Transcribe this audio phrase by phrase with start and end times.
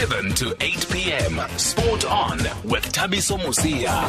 [0.00, 1.40] 7 to 8 p.m.
[1.56, 4.04] Sport on with Thabiso Mosia.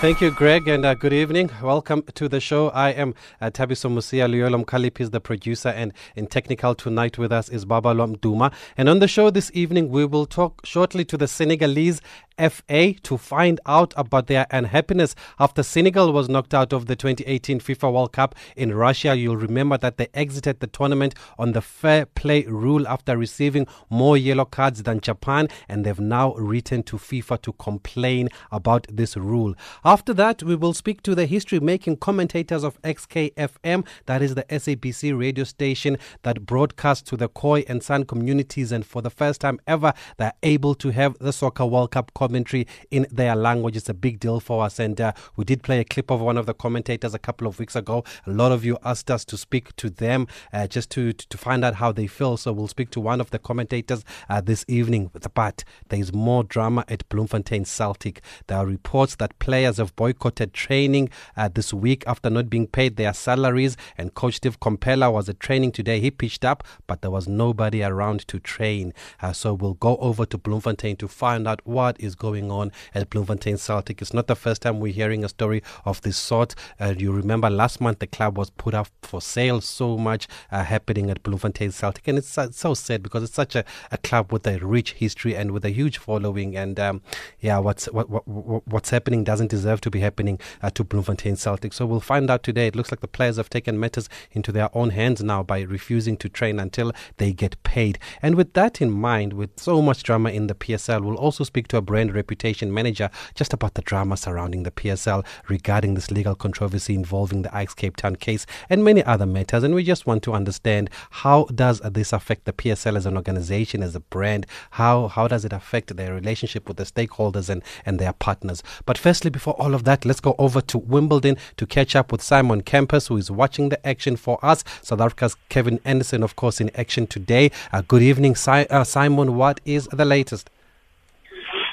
[0.00, 1.50] Thank you, Greg, and uh, good evening.
[1.60, 2.68] Welcome to the show.
[2.68, 4.30] I am uh, Thabiso Mosia.
[4.30, 8.52] Luyolom Kalip is the producer, and in technical tonight with us is Baba Babalom Duma.
[8.76, 12.00] And on the show this evening, we will talk shortly to the Senegalese
[12.38, 17.60] FA to find out about their unhappiness after Senegal was knocked out of the 2018
[17.60, 19.16] FIFA World Cup in Russia.
[19.16, 24.16] You'll remember that they exited the tournament on the fair play rule after receiving more
[24.16, 29.54] yellow cards than Japan, and they've now written to FIFA to complain about this rule.
[29.84, 34.44] After that, we will speak to the history making commentators of XKFM, that is the
[34.44, 39.40] SABC radio station that broadcasts to the Khoi and San communities, and for the first
[39.40, 43.74] time ever, they're able to have the Soccer World Cup commentary in their language.
[43.74, 44.78] It's a big deal for us.
[44.78, 47.58] And uh, we did play a clip of one of the commentators a couple of
[47.58, 48.04] weeks ago.
[48.26, 51.64] A lot of you asked us to speak to them uh, just to, to find
[51.64, 52.36] out how they feel.
[52.36, 55.10] So we'll speak to one of the commentators uh, this evening.
[55.34, 58.20] But there is more drama at Bloemfontein Celtic.
[58.46, 62.96] There are reports that players have boycotted training uh, this week after not being paid
[62.96, 63.78] their salaries.
[63.96, 65.98] And Coach Steve Komphela was at training today.
[65.98, 68.92] He pitched up, but there was nobody around to train.
[69.22, 73.10] Uh, so we'll go over to Bloemfontein to find out what is going on at
[73.10, 74.02] Bloemfontein Celtic.
[74.02, 76.54] It's not the first time we're hearing a story of this sort.
[76.80, 79.60] Uh, you remember last month the club was put up for sale.
[79.60, 83.54] So much uh, happening at Bloemfontein Celtic, and it's uh, so sad because it's such
[83.54, 86.56] a, a, club with a rich history and with a huge following.
[86.56, 87.02] And um,
[87.40, 91.72] yeah, what's what, what, what's happening doesn't deserve to be happening uh, to Bloemfontein Celtic.
[91.72, 92.66] So we'll find out today.
[92.68, 96.16] It looks like the players have taken matters into their own hands now by refusing
[96.18, 97.98] to train until they get paid.
[98.22, 101.68] And with that in mind, with so much drama in the PSL, we'll also speak
[101.68, 106.34] to a brand reputation manager just about the drama surrounding the PSL regarding this legal
[106.34, 109.62] controversy involving the Ajax Cape Town case and many other matters.
[109.62, 113.82] And we just want to understand how does this affect the PSL as an organization,
[113.82, 114.46] as a brand?
[114.72, 118.62] How how does it affect their relationship with the stakeholders and, and their partners?
[118.86, 122.22] But firstly, before all of that, let's go over to Wimbledon to catch up with
[122.22, 124.64] Simon Cambers, who is watching the action for us.
[124.82, 127.50] South Africa's Kevin Anderson, of course, in action today.
[127.72, 129.36] Uh, good evening, si- uh, Simon.
[129.36, 130.50] What is the latest?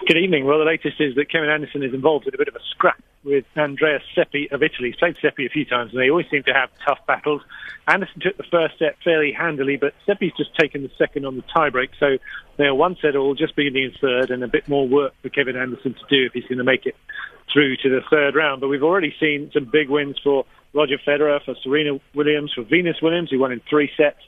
[0.07, 0.45] Good evening.
[0.45, 3.01] Well, the latest is that Kevin Anderson is involved in a bit of a scrap
[3.23, 4.89] with Andrea Seppi of Italy.
[4.91, 7.41] He's played Seppi a few times, and they always seem to have tough battles.
[7.87, 11.41] Anderson took the first set fairly handily, but Seppi's just taken the second on the
[11.41, 12.19] tiebreak, so
[12.57, 15.55] they're one set all, just beginning in third, and a bit more work for Kevin
[15.55, 16.95] Anderson to do if he's going to make it
[17.51, 18.61] through to the third round.
[18.61, 22.97] But we've already seen some big wins for Roger Federer, for Serena Williams, for Venus
[23.01, 24.19] Williams, who won in three sets.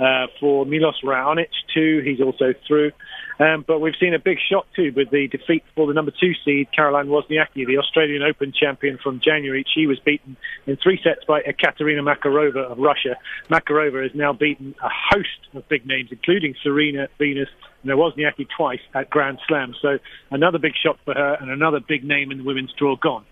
[0.00, 2.92] Uh, for Milos Raonic too, he's also through.
[3.40, 6.32] Um, but we've seen a big shock too with the defeat for the number two
[6.44, 9.64] seed, Caroline Wozniacki, the Australian Open champion from January.
[9.72, 13.16] She was beaten in three sets by Ekaterina Makarova of Russia.
[13.48, 17.48] Makarova has now beaten a host of big names, including Serena, Venus,
[17.82, 19.74] and Wozniacki twice at Grand Slam.
[19.80, 19.98] So
[20.30, 23.24] another big shock for her and another big name in the women's draw gone.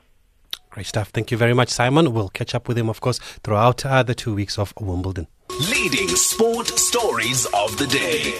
[0.70, 1.08] Great stuff.
[1.08, 2.12] Thank you very much, Simon.
[2.12, 5.26] We'll catch up with him, of course, throughout uh, the two weeks of Wimbledon.
[5.58, 8.34] Leading sport stories of the day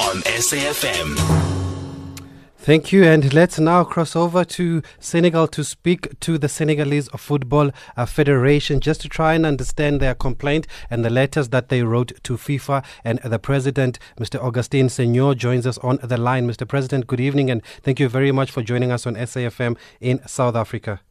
[0.00, 1.16] on SAFM.
[2.56, 3.04] Thank you.
[3.04, 7.70] And let's now cross over to Senegal to speak to the Senegalese Football
[8.08, 12.36] Federation just to try and understand their complaint and the letters that they wrote to
[12.36, 12.84] FIFA.
[13.04, 14.42] And the president, Mr.
[14.42, 16.48] Augustin Senghor, joins us on the line.
[16.48, 16.66] Mr.
[16.66, 20.56] President, good evening and thank you very much for joining us on SAFM in South
[20.56, 21.02] Africa.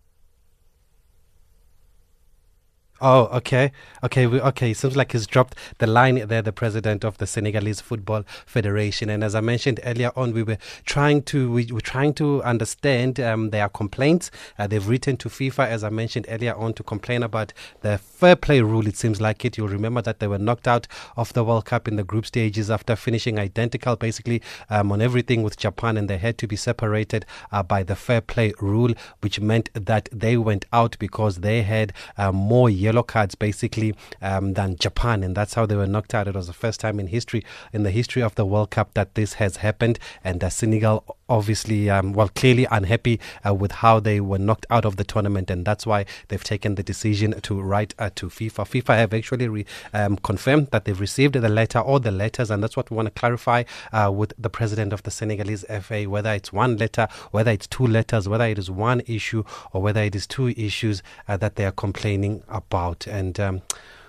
[3.02, 3.72] Oh, okay,
[4.04, 4.74] okay, we, okay.
[4.74, 6.42] Seems like he's dropped the line there.
[6.42, 10.58] The president of the Senegalese Football Federation, and as I mentioned earlier on, we were
[10.86, 14.32] trying to we were trying to understand um, their complaints.
[14.58, 18.36] Uh, they've written to FIFA, as I mentioned earlier on, to complain about the fair
[18.36, 18.86] play rule.
[18.86, 19.58] It seems like it.
[19.58, 20.86] You'll remember that they were knocked out
[21.16, 25.42] of the World Cup in the group stages after finishing identical, basically um, on everything
[25.42, 29.40] with Japan, and they had to be separated uh, by the fair play rule, which
[29.40, 34.76] meant that they went out because they had uh, more yellow cards basically um, than
[34.76, 36.28] Japan, and that's how they were knocked out.
[36.28, 39.16] It was the first time in history, in the history of the World Cup, that
[39.16, 44.20] this has happened, and uh, Senegal obviously, um, well, clearly unhappy uh, with how they
[44.20, 47.94] were knocked out of the tournament, and that's why they've taken the decision to write
[48.00, 48.66] uh, to FIFA.
[48.68, 52.62] FIFA have actually re, um, confirmed that they've received the letter or the letters, and
[52.62, 56.32] that's what we want to clarify uh, with the president of the Senegalese FA whether
[56.34, 60.16] it's one letter, whether it's two letters, whether it is one issue, or whether it
[60.16, 63.08] is two issues uh, that they are complaining about.
[63.08, 63.62] And um,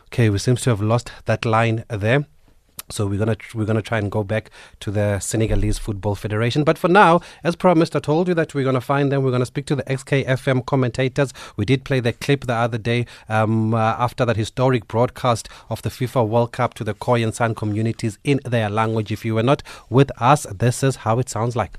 [0.07, 2.27] okay, we seem to have lost that line there.
[2.91, 4.51] So we're gonna we're gonna try and go back
[4.81, 6.65] to the Senegalese Football Federation.
[6.65, 9.23] But for now, as promised, I told you that we're gonna find them.
[9.23, 11.33] We're gonna speak to the XKFM commentators.
[11.57, 15.83] We did play the clip the other day um, uh, after that historic broadcast of
[15.83, 19.13] the FIFA World Cup to the Khoi and San communities in their language.
[19.13, 21.79] If you were not with us, this is how it sounds like.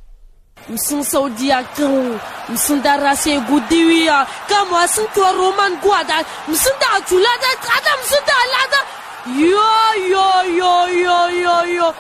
[5.34, 9.70] roman guada msing da chulada ada msing da lada yo
[10.10, 10.28] yo
[10.58, 11.94] yo yo yo yo.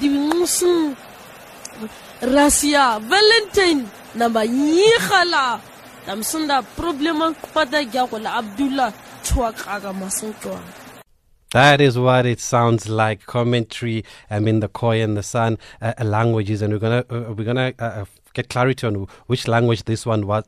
[0.00, 0.96] Di msing
[2.22, 3.84] rasia valentine
[8.08, 8.92] kola abdullah
[11.52, 13.26] That is what it sounds like.
[13.26, 17.44] Commentary um, in the Khoi and the San uh, languages, and we're gonna uh, we're
[17.44, 20.44] gonna uh, uh get clarity on which language this one was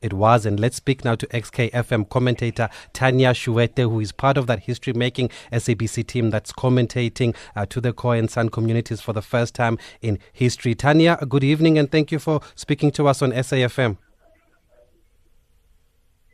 [0.00, 0.46] it was.
[0.46, 5.30] And let's speak now to XKFM commentator Tanya Shuete, who is part of that history-making
[5.52, 9.78] SABC team that's commentating uh, to the Khoi and San communities for the first time
[10.00, 10.74] in history.
[10.74, 13.98] Tanya, good evening, and thank you for speaking to us on SAFM.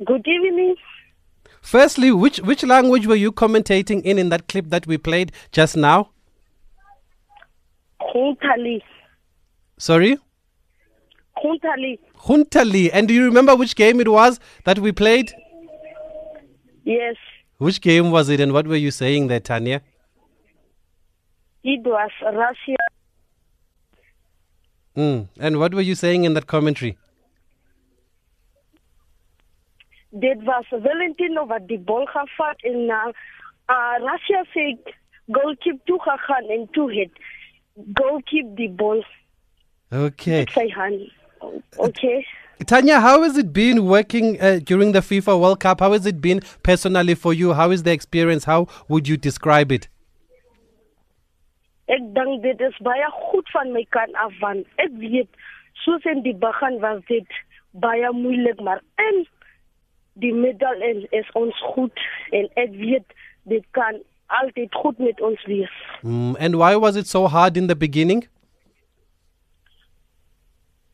[0.04, 0.76] Good evening.
[1.60, 5.76] Firstly, which which language were you commentating in in that clip that we played just
[5.76, 6.10] now?
[8.00, 8.82] Khuntali.
[9.78, 10.18] Sorry?
[11.42, 11.98] Khuntali.
[12.26, 12.90] Huntali.
[12.92, 15.32] And do you remember which game it was that we played?
[16.84, 17.16] Yes.
[17.58, 19.82] Which game was it and what were you saying there, Tanya?
[21.64, 22.76] It was Russia.
[24.96, 25.28] Mm.
[25.38, 26.98] And what were you saying in that commentary?
[30.18, 34.66] Dit was Valentino wat die bal gevat en na uh, Russia se
[35.32, 37.22] goalkeeper toe gegaan en toe het
[37.94, 39.00] goalkeeper die bal
[39.92, 40.46] Okay.
[41.50, 41.88] Met sy hand.
[41.88, 42.26] Okay.
[42.66, 45.80] Tanya, how has it been working uh, during the FIFA World Cup?
[45.80, 47.52] How has it been personally for you?
[47.54, 48.44] How is the experience?
[48.44, 49.88] How would you describe it?
[51.88, 55.28] Ek dink dit is baie goed van my kant af want ek weet
[55.82, 57.26] soos in die begin was dit
[57.82, 59.24] baie moeilik maar in
[60.22, 63.18] die middel en is ons goed en ek weet
[63.50, 63.98] dit kan
[64.40, 65.74] altyd goed met ons wees.
[66.00, 66.36] Mm.
[66.38, 68.28] And why was it so hard in the beginning?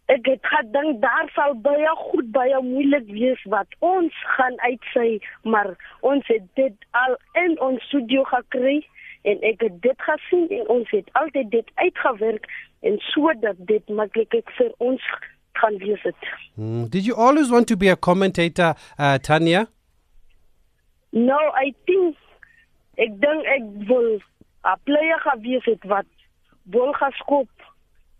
[0.08, 5.74] Ek het gedink daar sal baie goed baie moeilik wees wat ons gaan uitsy, maar
[6.00, 8.78] ons het dit al in ons studio gekry
[9.28, 12.48] en ek het dit gesien en ons het altyd dit uitgewerk
[12.80, 15.04] en sodat dit maklik vir ons
[15.60, 16.30] gaan wees het.
[16.54, 16.88] Mm.
[16.88, 19.66] Did you always want to be a commentator, uh, Tanya?
[21.10, 22.16] No, I think
[22.96, 24.08] ek dink ek wil
[24.64, 26.08] 'n player gewees het wat
[26.62, 27.48] bal geskop,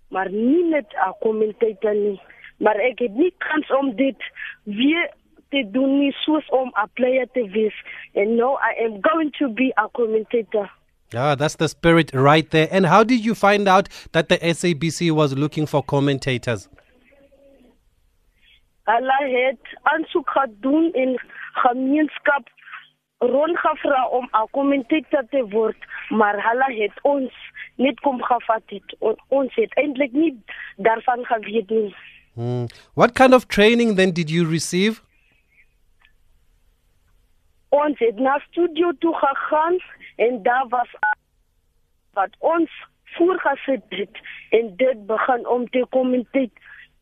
[0.09, 2.21] maar nie net 'n commentator nie.
[2.59, 4.17] Maar ek het nie kans om dit
[4.63, 5.11] weer
[5.49, 7.75] te doen nie soos om 'n player te wees.
[8.15, 10.71] And now I am going to be a commentator.
[11.15, 12.69] Ah, that's the spirit right there.
[12.71, 16.69] And how did you find out that the SABC was looking for commentators?
[18.85, 21.21] Hulle het aansoek gedoen en
[21.53, 22.49] gemeenskap
[23.19, 25.77] rondgevra om 'n commentator te word,
[26.09, 27.33] maar hulle het ons
[27.79, 28.95] net kom gevat het.
[28.99, 30.33] O, ons het eintlik nie
[30.77, 31.95] daarvan geweet nie.
[32.35, 32.67] Mm.
[32.95, 35.03] What kind of training then did you receive?
[37.69, 39.79] Ons het na studio toe gegaan
[40.17, 40.89] en daar was
[42.13, 42.71] wat ons
[43.05, 44.19] voorgesit het
[44.51, 46.51] en dit begin om te commentate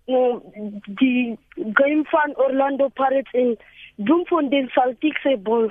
[0.07, 0.43] um,
[0.87, 1.39] die
[1.73, 3.57] game van Orlando Pirates en
[3.97, 5.71] Bloemfontein Celtics se bal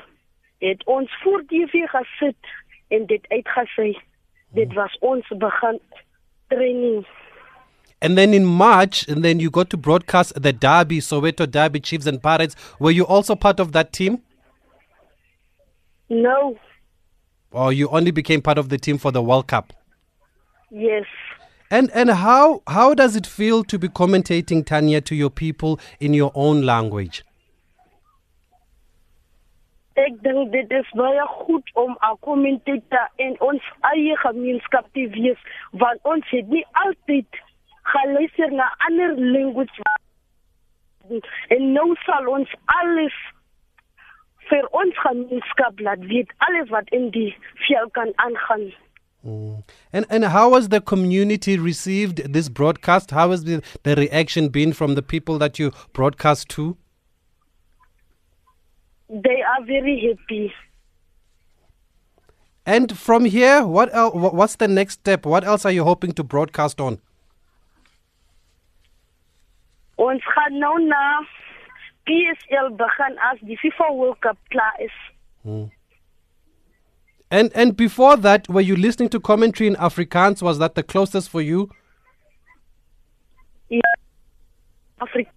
[0.58, 2.54] het ons voor TV gesit
[2.88, 3.98] en dit uitgesy.
[4.56, 5.80] Dit was ons begin
[6.50, 7.06] training.
[8.02, 12.06] And then in March, and then you got to broadcast the Derby, Soweto Derby, Chiefs
[12.06, 12.56] and Pirates.
[12.80, 14.22] Were you also part of that team?
[16.10, 16.56] No,
[17.52, 19.74] Or you only became part of the team for the World Cup?
[20.70, 21.06] yes.
[21.72, 26.14] And and how how does it feel to be commentating Tanya to your people in
[26.14, 27.24] your own language?
[29.96, 31.96] Ek dink dit is baie goed om
[33.20, 37.42] 'n ons eie gemeenskap te wees want ons het nie altyd
[37.84, 39.82] geluister na ander language
[41.48, 43.18] en nou sal ons alles
[44.50, 47.32] vir ons gemeenskap laat weet alles wat in die
[47.68, 48.74] veld kan aangaan.
[49.26, 49.64] Mm.
[49.92, 53.12] And and how has the community received this broadcast?
[53.12, 56.78] How has the, the reaction been from the people that you broadcast to?
[59.10, 60.54] They are very happy.
[62.66, 65.26] And from here, what el- what's the next step?
[65.26, 67.00] What else are you hoping to broadcast on?
[69.98, 71.02] Ons gaan nou na
[72.10, 74.98] PSL begin as die FIFA World Cup klaar is.
[75.44, 75.64] Hmm.
[77.32, 80.42] And and before that, were you listening to commentary in Afrikaans?
[80.42, 81.70] Was that the closest for you?
[83.70, 83.82] Ja.
[85.02, 85.32] Afrika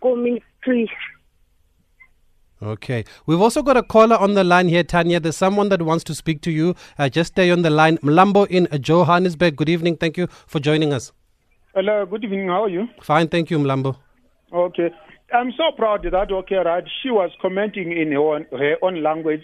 [0.00, 0.90] commentary.
[2.62, 3.04] Okay.
[3.26, 5.18] We've also got a caller on the line here, Tanya.
[5.18, 6.74] There's someone that wants to speak to you.
[6.98, 7.98] Uh, just stay on the line.
[7.98, 9.56] Mlambo in Johannesburg.
[9.56, 9.96] Good evening.
[9.96, 11.12] Thank you for joining us.
[11.74, 12.48] Hello, good evening.
[12.48, 12.86] How are you?
[13.00, 13.28] Fine.
[13.28, 13.96] Thank you, Mlambo.
[14.52, 14.90] Okay.
[15.34, 19.42] I'm so proud that, okay, right, she was commenting in her own, her own language,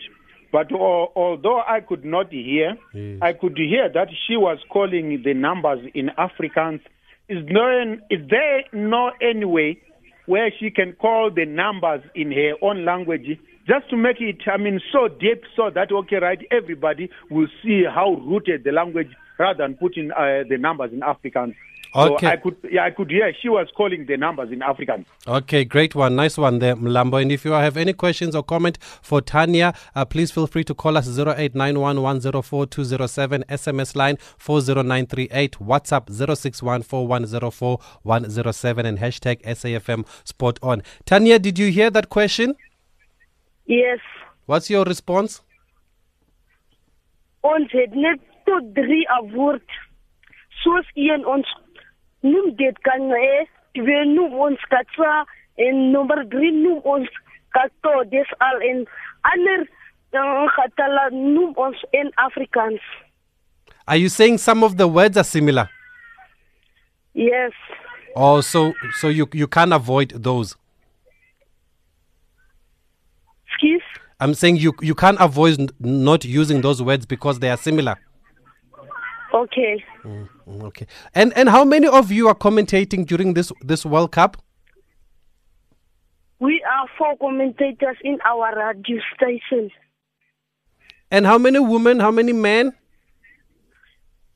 [0.52, 3.18] but al- although I could not hear, Yes.
[3.22, 6.80] I could hear that she was calling the numbers in Afrikaans.
[7.30, 9.78] Is, there, is there no any way
[10.28, 14.58] where she can call the numbers in her own language just to make it, I
[14.58, 19.08] mean, so deep so that, okay, right, everybody will see how rooted the language
[19.38, 21.54] rather than putting uh, the numbers in Afrikaans.
[21.94, 22.26] Okay.
[22.26, 25.06] So I could, yeah, I could hear she was calling the numbers in African.
[25.26, 26.16] Okay, great one.
[26.16, 27.20] Nice one there, Mlambo.
[27.20, 30.74] And if you have any questions or comment for Tanya, uh, please feel free to
[30.74, 40.82] call us 0891104207, SMS line 40938, WhatsApp 0614104107, and hashtag SAFM Sport On.
[41.06, 42.54] Tanya, did you hear that question?
[43.66, 43.98] Yes.
[44.46, 45.42] What's your response?
[47.40, 49.62] Ons het net tot 3 award.
[50.62, 51.56] Soos een ons
[52.82, 53.12] kan.
[53.72, 55.24] Twee noem ons katsa
[55.56, 57.08] en nommer 3 noem ons
[57.54, 58.04] kato.
[58.10, 58.84] Dis al en
[59.32, 59.66] ander
[60.16, 62.82] uh, gatala noem ons in Afrikaans.
[63.86, 65.68] Are you saying some of the words are similar?
[67.14, 67.52] Yes.
[68.14, 70.56] Oh, so so you you can't avoid those.
[73.46, 73.82] Excuse?
[74.20, 77.96] I'm saying you you can't avoid n- not using those words because they are similar.
[79.34, 79.84] Okay.
[80.04, 80.28] Mm,
[80.64, 80.86] Okay.
[81.14, 84.36] And and how many of you are commentating during this this World Cup?
[86.40, 89.70] We are four commentators in our radio station.
[91.10, 92.00] And how many women?
[92.00, 92.72] How many men?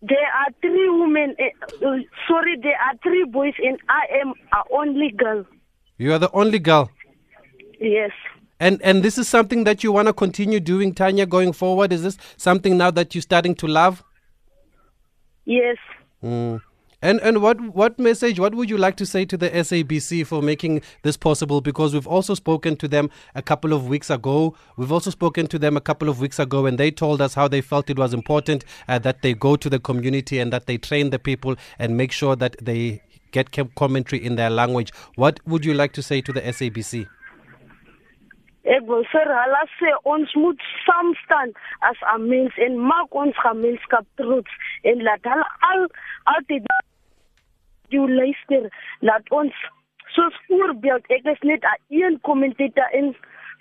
[0.02, 1.36] There are three women.
[1.38, 1.50] eh,
[1.86, 5.44] uh, sorry, there are three boys, and I am a only girl.
[5.98, 6.90] You are the only girl.
[7.80, 8.10] Yes.
[8.58, 11.92] And and this is something that you want to continue doing, Tanya, going forward.
[11.92, 14.02] Is this something now that you're starting to love?
[15.44, 15.76] Yes.
[16.22, 16.60] Mm.
[17.04, 18.38] And and what what message?
[18.38, 21.60] What would you like to say to the SABC for making this possible?
[21.60, 24.54] Because we've also spoken to them a couple of weeks ago.
[24.76, 27.48] We've also spoken to them a couple of weeks ago, and they told us how
[27.48, 30.78] they felt it was important uh, that they go to the community and that they
[30.78, 34.92] train the people and make sure that they get commentary in their language.
[35.16, 37.08] What would you like to say to the SABC?
[38.64, 41.50] Ek wil vir hulle sê ons moet saam staan
[41.88, 44.50] as 'n mens en maak ons gemeenskap trots
[44.82, 45.86] en laat hulle al
[46.34, 46.66] altyd
[47.92, 48.70] luister.
[49.00, 49.52] Laat ons
[50.14, 53.16] soos voorbeeld ek is net 'n een kommentator en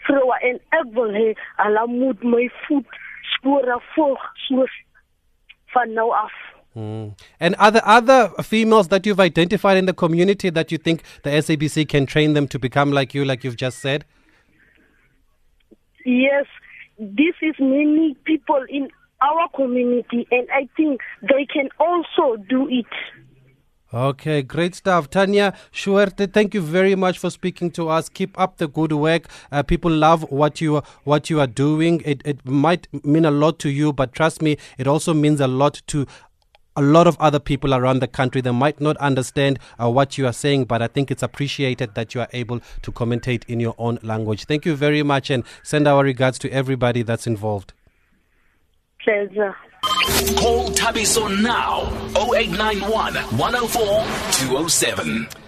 [0.05, 4.71] vroue en ek wil hê hulle moet my voetspore volg soos
[5.73, 6.33] van nou af.
[6.73, 7.15] Mm.
[7.39, 11.29] And are there other females that you've identified in the community that you think the
[11.29, 14.05] SABC can train them to become like you, like you've just said?
[16.05, 16.45] Yes,
[16.97, 18.89] this is many people in
[19.21, 22.85] our community, and I think they can also do it.
[23.93, 25.09] Okay, great stuff.
[25.09, 28.07] Tanya Schuerte, thank you very much for speaking to us.
[28.07, 29.27] Keep up the good work.
[29.51, 32.01] Uh, people love what you what you are doing.
[32.05, 35.47] It it might mean a lot to you, but trust me, it also means a
[35.47, 36.05] lot to
[36.75, 38.41] a lot of other people around the country.
[38.41, 42.15] They might not understand uh, what you are saying, but I think it's appreciated that
[42.15, 44.45] you are able to commentate in your own language.
[44.45, 47.73] Thank you very much, and send our regards to everybody that's involved.
[49.03, 49.55] Pleasure.
[50.37, 51.85] Call Thabiso now
[52.15, 53.83] 0891 104
[54.31, 55.40] 207.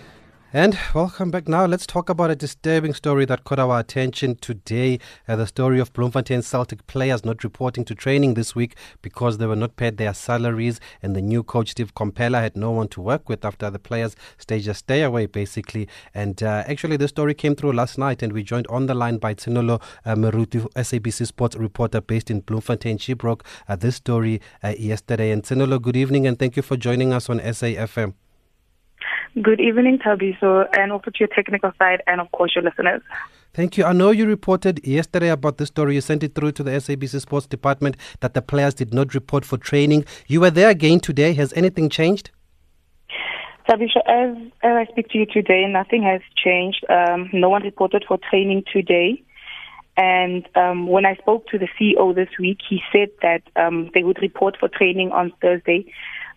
[0.55, 1.47] And welcome back.
[1.47, 4.99] Now, let's talk about a disturbing story that caught our attention today.
[5.27, 9.47] Uh, the story of Bloemfontein Celtic players not reporting to training this week because they
[9.47, 13.01] were not paid their salaries, and the new coach Steve Komphela had no one to
[13.01, 15.87] work with after the players staged a stay away, basically.
[16.13, 19.17] And uh, actually, the story came through last night, and we joined on the line
[19.17, 22.99] by Tsinolo uh, Meruti, SABC sports reporter based in Bloemfontein.
[22.99, 25.31] She broke uh, this story uh, yesterday.
[25.31, 28.13] And Tsinolo, good evening, and thank you for joining us on SAFM.
[29.41, 33.01] Good evening, Thabiso, and also to your technical side, and of course your listeners.
[33.53, 33.83] Thank you.
[33.83, 35.95] I know you reported yesterday about this story.
[35.95, 39.43] You sent it through to the SABC Sports Department that the players did not report
[39.43, 40.05] for training.
[40.27, 41.33] You were there again today.
[41.33, 42.29] Has anything changed?
[43.67, 46.85] Thabiso, as, as I speak to you today, nothing has changed.
[46.89, 49.23] Um, no one reported for training today.
[49.97, 54.03] And um, when I spoke to the CEO this week, he said that um, they
[54.03, 55.91] would report for training on Thursday.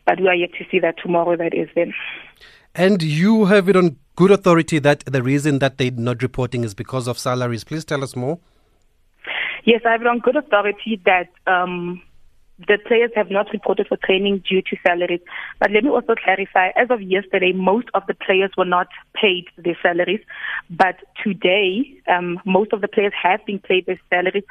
[0.06, 1.36] But we are yet to see that tomorrow.
[1.36, 1.92] That is then.
[2.76, 6.74] And you have it on good authority that the reason that they're not reporting is
[6.74, 7.64] because of salaries.
[7.64, 8.38] Please tell us more.
[9.64, 12.02] Yes, I have it on good authority that um,
[12.58, 15.20] the players have not reported for training due to salaries.
[15.60, 19.44] But let me also clarify, as of yesterday, most of the players were not paid
[19.58, 20.20] their salaries.
[20.70, 24.44] But today, um, most of the players have been paid their salaries.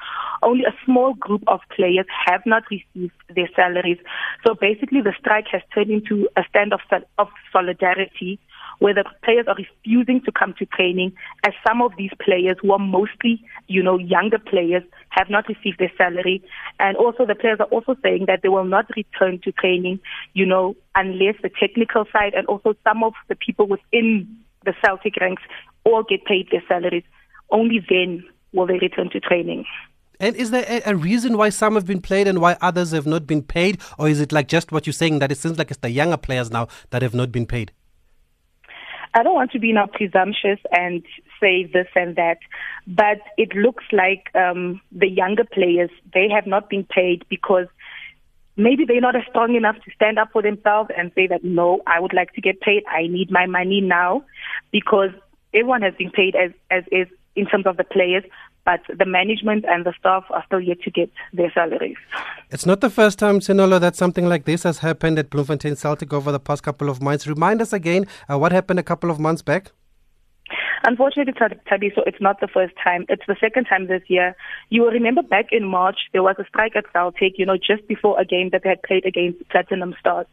[0.44, 3.98] Only a small group of players have not received their salaries.
[4.46, 6.82] So basically, the strike has turned into a stand of,
[7.18, 8.40] of solidarity
[8.80, 11.14] where the players are refusing to come to training
[11.46, 15.80] as some of these players who are mostly, you know, younger players have not received
[15.80, 16.44] their salary.
[16.80, 20.00] And also the players are also saying that they will not return to training,
[20.34, 24.28] you know, unless the technical side and also some of the people within
[24.66, 25.44] the Celtic ranks
[25.84, 27.04] all get paid their salaries.
[27.52, 29.66] Only then will they return to training.
[30.20, 33.28] And is there a, reason why some have been played and why others have not
[33.28, 33.82] been paid?
[34.00, 36.18] Or is it like just what you're saying that it seems like it's the younger
[36.18, 37.74] players now that have not been paid?
[39.16, 41.02] I don't want to be now presumptuous and
[41.40, 42.40] say this and that,
[42.86, 47.68] but it looks like um, the younger players they have not been paid because
[48.58, 52.02] maybe they're not strong enough to stand up for themselves and say that no, I
[52.02, 52.84] would like to get paid.
[52.92, 54.26] I need my money now
[54.72, 55.12] because
[55.54, 57.08] everyone has been paid as as is
[57.38, 58.24] in terms of the players,
[58.66, 61.98] but the management and the staff are still yet to get their salaries.
[62.50, 66.12] It's not the first time, Senolo, that something like this has happened at Bloemfontein Celtic
[66.12, 67.28] over the past couple of months.
[67.28, 69.72] Remind us again uh, what happened a couple of months back.
[70.88, 71.34] Unfortunately,
[71.68, 73.06] Tabi, so it's not the first time.
[73.10, 74.36] It's the second time this year.
[74.70, 77.88] You will remember back in March, there was a strike at Celtic, you know, just
[77.88, 80.28] before a game that they had played against Platinum Stars.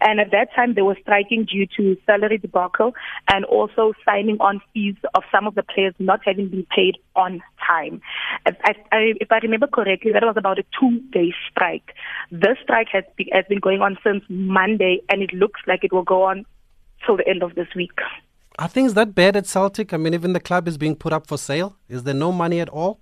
[0.00, 2.94] And at that time, they were striking due to salary debacle
[3.30, 7.42] and also signing on fees of some of the players not having been paid on
[7.66, 8.00] time.
[8.46, 8.72] If I,
[9.20, 11.92] if I remember correctly, that was about a two-day strike.
[12.30, 15.92] This strike has, be, has been going on since Monday, and it looks like it
[15.92, 16.46] will go on
[17.04, 17.98] till the end of this week.
[18.58, 19.92] Are things that bad at Celtic?
[19.92, 21.76] I mean, even the club is being put up for sale.
[21.88, 22.98] Is there no money at all?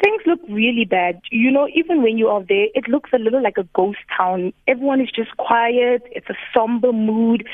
[0.00, 1.20] Things look really bad.
[1.32, 4.52] You know, even when you are there, it looks a little like a ghost town.
[4.68, 6.02] Everyone is just quiet.
[6.12, 7.44] It's a somber mood.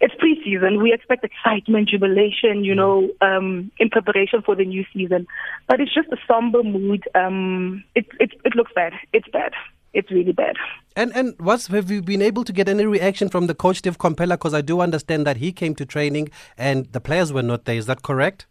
[0.00, 0.82] It's preseason.
[0.82, 5.26] We expect excitement, jubilation, you know, um, in preparation for the new season.
[5.68, 7.04] But it's just a somber mood.
[7.14, 8.94] Um, it, it, it looks bad.
[9.12, 9.52] It's bad
[9.92, 10.56] it's really bad.
[10.96, 13.98] And and what's have you been able to get any reaction from the coach Steve
[13.98, 14.30] Komphela?
[14.30, 17.76] Because I do understand that he came to training and the players were not there.
[17.76, 18.46] Is that correct?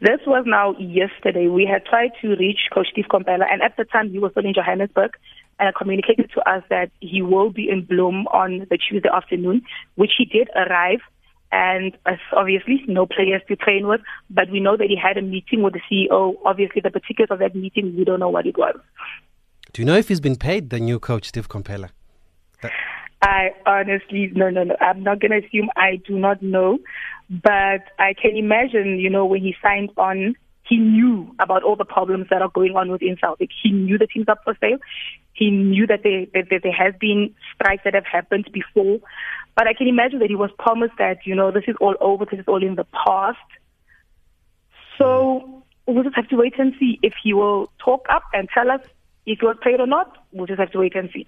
[0.00, 1.48] This was now yesterday.
[1.48, 4.44] We had tried to reach Coach Steve Komphela, and at the time he was still
[4.44, 5.12] in Johannesburg,
[5.58, 9.62] and communicated to us that he will be in Bloem on the Tuesday afternoon,
[9.94, 11.00] which he did arrive.
[11.52, 11.96] And
[12.32, 15.74] obviously, no players to train with, but we know that he had a meeting with
[15.74, 16.34] the CEO.
[16.44, 18.74] Obviously, the particulars of that meeting, we don't know what it was.
[19.74, 21.90] Do you know if he's been paid, the new coach, Steve Komphela?
[23.20, 24.76] I honestly, no, no, no.
[24.80, 26.78] I'm not going to assume I do not know.
[27.28, 31.84] But I can imagine, you know, when he signed on, he knew about all the
[31.84, 33.50] problems that are going on within Celtic.
[33.64, 34.78] He knew the team's up for sale.
[35.32, 39.00] He knew that there, that, that there has been strikes that have happened before.
[39.56, 42.26] But I can imagine that he was promised that, you know, this is all over,
[42.26, 43.38] this is all in the past.
[44.98, 48.70] So we'll just have to wait and see if he will talk up and tell
[48.70, 48.80] us
[49.26, 51.26] if was paid or not, we'll just have to wait and see.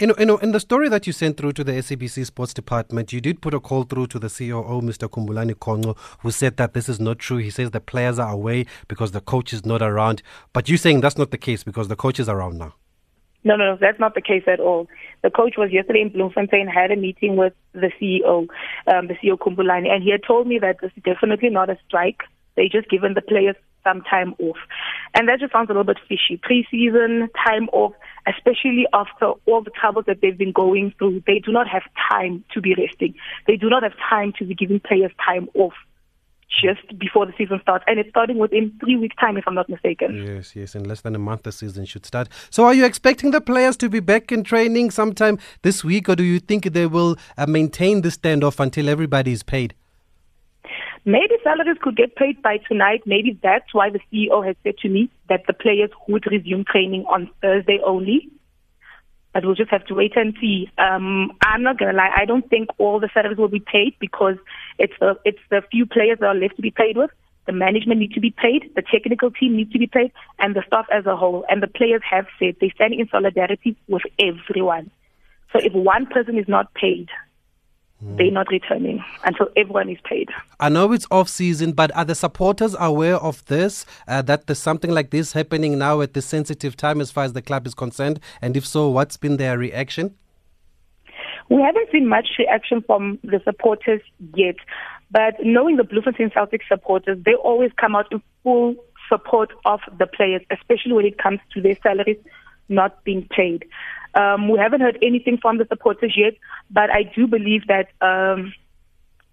[0.00, 2.54] You know, you know, in the story that you sent through to the SABC Sports
[2.54, 5.10] Department, you did put a call through to the COO, Mr.
[5.10, 7.36] Khumbulani Konco, who said that this is not true.
[7.36, 10.22] He says the players are away because the coach is not around.
[10.54, 12.74] But you're saying that's not the case because the coach is around now.
[13.44, 14.86] No, no, no, that's not the case at all.
[15.22, 18.48] The coach was yesterday in Bloemfontein, had a meeting with the CEO,
[18.86, 21.78] um, the CEO Khumbulani, and he had told me that this is definitely not a
[21.86, 22.20] strike.
[22.56, 24.58] They just given the players some time off.
[25.14, 26.38] And that just sounds a little bit fishy.
[26.38, 27.92] Preseason, time off,
[28.26, 32.44] especially after all the troubles that they've been going through, they do not have time
[32.52, 33.14] to be resting.
[33.46, 35.74] They do not have time to be giving players time off
[36.50, 37.84] just before the season starts.
[37.86, 40.24] And it's starting within three weeks' time, if I'm not mistaken.
[40.26, 40.74] Yes, yes.
[40.74, 42.28] In less than a month, the season should start.
[42.50, 46.16] So, are you expecting the players to be back in training sometime this week, or
[46.16, 49.74] do you think they will uh, maintain the standoff until everybody is paid?
[51.04, 53.02] Maybe salaries could get paid by tonight.
[53.06, 57.06] Maybe that's why the CEO has said to me that the players would resume training
[57.06, 58.28] on Thursday only.
[59.32, 60.68] But we'll just have to wait and see.
[60.76, 62.10] Um, I'm not gonna lie.
[62.14, 64.36] I don't think all the salaries will be paid because
[64.78, 67.10] it's the it's the few players that are left to be paid with.
[67.46, 70.62] The management need to be paid, the technical team needs to be paid, and the
[70.66, 71.44] staff as a whole.
[71.48, 74.90] And the players have said they stand in solidarity with everyone.
[75.52, 77.08] So if one person is not paid,
[78.02, 80.28] they're not returning until everyone is paid.
[80.58, 83.84] I know it's off season, but are the supporters aware of this?
[84.08, 87.34] Uh, that there's something like this happening now at this sensitive time as far as
[87.34, 88.20] the club is concerned?
[88.40, 90.14] And if so, what's been their reaction?
[91.50, 94.00] We haven't seen much reaction from the supporters
[94.34, 94.56] yet,
[95.10, 98.76] but knowing the Bloemfontein Celtic supporters, they always come out in full
[99.08, 102.18] support of the players, especially when it comes to their salaries
[102.70, 103.64] not being paid.
[104.14, 106.34] Um, we haven't heard anything from the supporters yet,
[106.70, 108.52] but I do believe that um,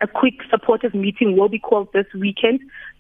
[0.02, 2.60] a quick supporters meeting will be called this weekend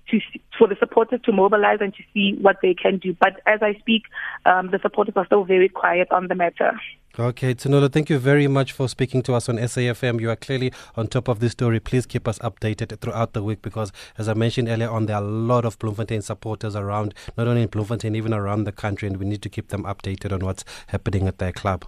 [0.09, 0.19] to
[0.57, 3.15] for the supporters to mobilize and to see what they can do.
[3.19, 4.03] But as I speak,
[4.45, 6.79] um, the supporters are still very quiet on the matter.
[7.19, 10.21] Okay, Tsunolo, thank you very much for speaking to us on SAFM.
[10.21, 11.79] You are clearly on top of this story.
[11.79, 15.23] Please keep us updated throughout the week because, as I mentioned earlier on, there are
[15.23, 19.17] a lot of Bloemfontein supporters around, not only in Bloemfontein, even around the country, and
[19.17, 21.85] we need to keep them updated on what's happening at their club.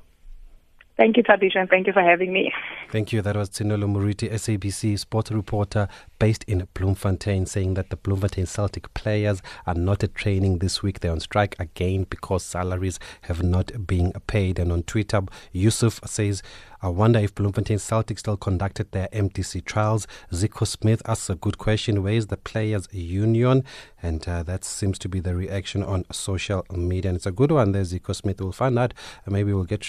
[0.99, 2.51] Thank you, Tabisha, and thank you for having me.
[2.91, 3.21] Thank you.
[3.21, 5.87] That was Tsunolo Muriti, SABC sports reporter
[6.19, 10.99] based in Bloemfontein, saying that the Bloemfontein Celtic players are not at training this week.
[10.99, 14.59] They're on strike again because salaries have not been paid.
[14.59, 15.21] And on Twitter,
[15.53, 16.43] Yusuf says,
[16.81, 20.07] I wonder if Bloemfontein Celtic still conducted their MTC trials.
[20.31, 22.03] Zico Smith asks a good question.
[22.03, 23.65] Where is the players' union?
[24.01, 27.09] And uh, that seems to be the reaction on social media.
[27.09, 28.39] And it's a good one there, Zico Smith.
[28.39, 28.93] We'll find out.
[29.27, 29.85] Maybe we'll get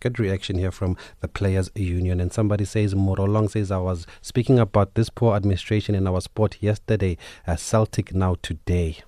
[0.00, 2.20] get reaction here from the players' union.
[2.20, 6.58] And somebody says, Morolong says, I was speaking about this poor administration in our sport
[6.60, 7.16] yesterday.
[7.46, 8.98] Uh, Celtic now today.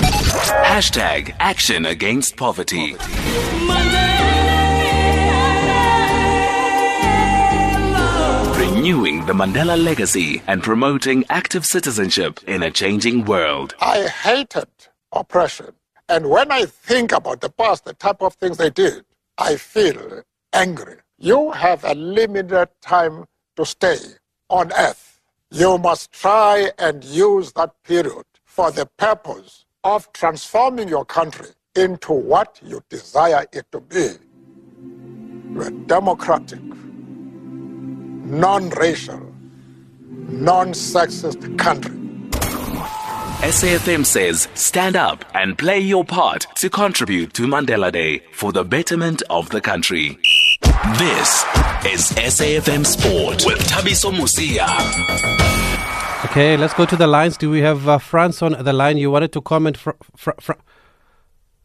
[0.00, 2.96] Hashtag action against poverty.
[8.80, 13.74] Renewing the Mandela legacy and promoting active citizenship in a changing world.
[13.78, 14.70] I hated
[15.12, 15.74] oppression.
[16.08, 19.04] And when I think about the past, the type of things they did,
[19.36, 20.22] I feel
[20.54, 20.96] angry.
[21.18, 23.98] You have a limited time to stay
[24.48, 25.20] on earth.
[25.50, 32.14] You must try and use that period for the purpose of transforming your country into
[32.14, 34.06] what you desire it to be.
[35.66, 36.62] A democratic,
[38.30, 39.20] non-racial,
[40.08, 41.96] non-sexist country.
[43.40, 48.62] SAFM says stand up and play your part to contribute to Mandela Day for the
[48.64, 50.18] betterment of the country.
[50.98, 51.44] This
[51.86, 54.68] is SAFM Sport with Thabiso Mosia.
[56.26, 57.36] Okay, let's go to the lines.
[57.36, 58.98] Do we have uh, France on the line?
[58.98, 60.52] You wanted to comment, fr- fr- fr-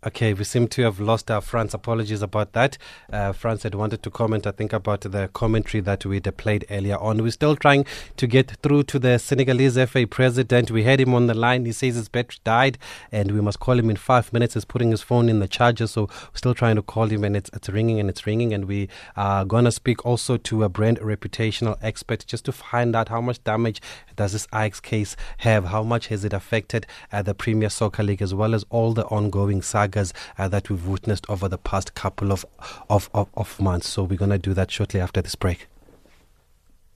[0.08, 1.74] Okay, we seem to have lost our France.
[1.74, 2.78] Apologies about that.
[3.12, 7.00] Uh, France had wanted to comment, I think, about the commentary that we played earlier
[7.00, 7.24] on.
[7.24, 7.88] We're still trying
[8.18, 10.70] to get through to the Senegalese FA president.
[10.70, 11.65] We had him on the line.
[11.65, 12.78] He says his battery died
[13.12, 14.54] and we must call him in five minutes.
[14.54, 17.36] He's putting his phone in the charger, so we're still trying to call him and
[17.36, 18.54] it's, it's ringing and it's ringing.
[18.54, 22.96] And we are going to speak also to a brand reputational expert just to find
[22.96, 23.82] out how much damage
[24.15, 25.65] does this Ajax case have?
[25.65, 29.06] How much has it affected uh, the Premier Soccer League as well as all the
[29.06, 32.45] ongoing saga sagas uh, that we've witnessed over the past couple of,
[32.89, 33.88] of, of, of months.
[33.88, 35.67] So we're going to do that shortly after this break.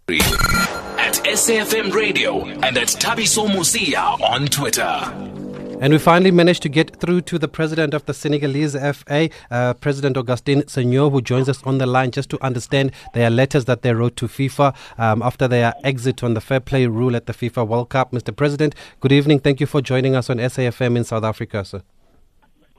[0.09, 5.25] At SAFM Radio and at Thabiso Mosia on Twitter.
[5.81, 9.73] And we finally managed to get through to the president of the Senegalese FA, uh,
[9.75, 13.81] President Augustin Senghor, who joins us on the line just to understand their letters that
[13.81, 17.33] they wrote to FIFA um, after their exit on the fair play rule at the
[17.33, 18.11] FIFA World Cup.
[18.11, 18.35] Mr.
[18.35, 19.39] President, good evening.
[19.39, 21.81] Thank you for joining us on SAFM in South Africa, sir.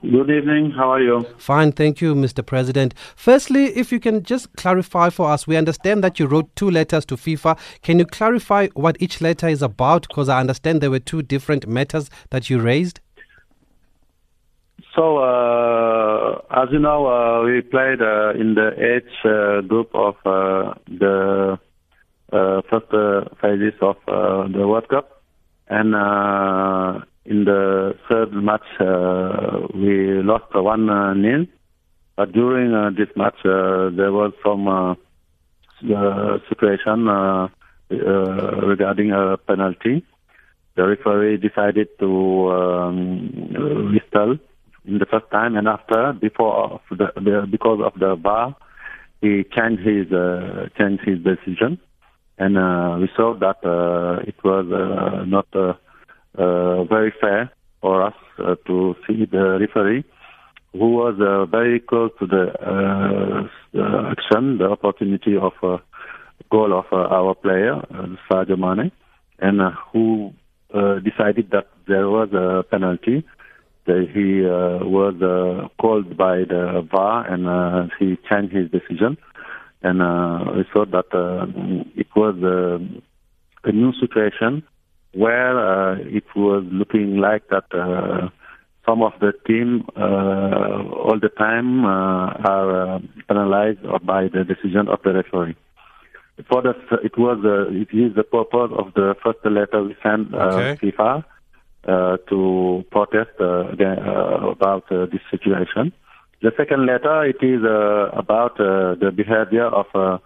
[0.01, 0.71] Good evening.
[0.71, 1.27] How are you?
[1.37, 2.43] Fine, thank you, Mr.
[2.43, 2.95] President.
[3.15, 7.05] Firstly, if you can just clarify for us, we understand that you wrote two letters
[7.05, 7.55] to FIFA.
[7.83, 10.07] Can you clarify what each letter is about?
[10.07, 12.99] Because I understand there were two different matters that you raised.
[14.95, 20.15] So, uh, as you know, uh, we played uh, in the H uh, group of
[20.25, 21.59] uh, the
[22.33, 22.89] uh, first
[23.39, 25.21] phases of the World Cup,
[25.69, 25.93] and
[27.25, 31.45] in the third match, uh, we lost one uh, nil.
[32.15, 34.95] But during uh, this match, uh, there was some uh,
[36.49, 37.47] situation uh,
[37.89, 40.03] regarding a penalty.
[40.75, 44.37] The referee decided to um, whistle
[44.85, 48.55] in the first time, and after, before of the, because of the VAR,
[49.21, 50.07] he changed his
[50.77, 51.79] changed his decision,
[52.39, 52.55] and
[53.01, 53.59] we saw that
[54.27, 54.65] it was
[55.27, 55.47] not.
[56.37, 60.03] Uh, uh, very fair for us uh, to see the referee
[60.73, 65.77] who was uh, very close to the uh, action, the opportunity of a
[66.49, 68.91] goal of uh, our player, uh, Mane,
[69.39, 70.33] and uh, who
[70.73, 73.25] uh, decided that there was a penalty.
[73.87, 79.17] That he uh, was uh, called by the VAR and uh, he changed his decision.
[79.81, 81.47] And uh, we saw that uh,
[81.95, 84.61] it was uh, a new situation
[85.13, 88.29] where uh, it was looking like that uh,
[88.85, 94.87] some of the team uh, all the time uh, are uh, penalized by the decision
[94.87, 95.55] of the referee.
[96.49, 100.33] For the, it was uh, it is the purpose of the first letter we sent
[100.33, 100.87] uh, Okay.
[100.87, 101.23] FIFA
[101.87, 105.91] uh, to protest uh, again, uh, about uh, this situation.
[106.41, 110.17] The second letter it is uh, about uh, the behavior of uh,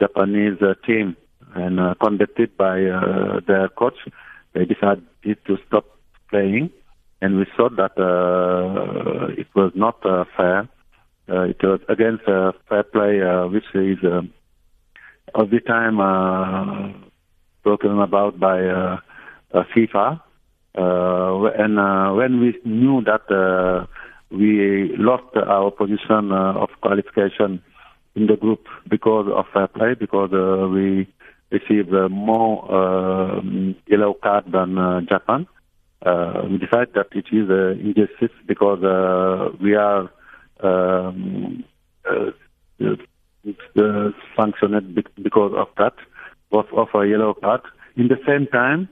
[0.00, 1.16] Japanese uh, team
[1.54, 3.98] and uh, conducted by uh, their coach.
[4.54, 5.04] They decided
[5.46, 5.86] to stop
[6.30, 6.70] playing,
[7.20, 10.68] and we saw that uh, it was not uh, fair.
[11.28, 14.22] Uh, it was against uh, fair play, uh, which is uh,
[15.40, 16.92] every time uh,
[17.60, 18.98] spoken about by uh,
[19.54, 20.20] uh, FIFA.
[20.76, 23.86] Uh, and uh, when we knew that uh,
[24.30, 27.62] we lost our position uh, of qualification
[28.14, 31.06] in the group because of fair play, because uh, we
[31.52, 33.40] received uh, more uh,
[33.86, 35.46] yellow card than uh, Japan.
[36.50, 40.10] We decided that it is uh, injustice because uh, we are
[40.62, 41.64] um,
[44.36, 45.94] sanctioned because of that,
[46.50, 47.60] both of a yellow card.
[47.96, 48.88] In the same time,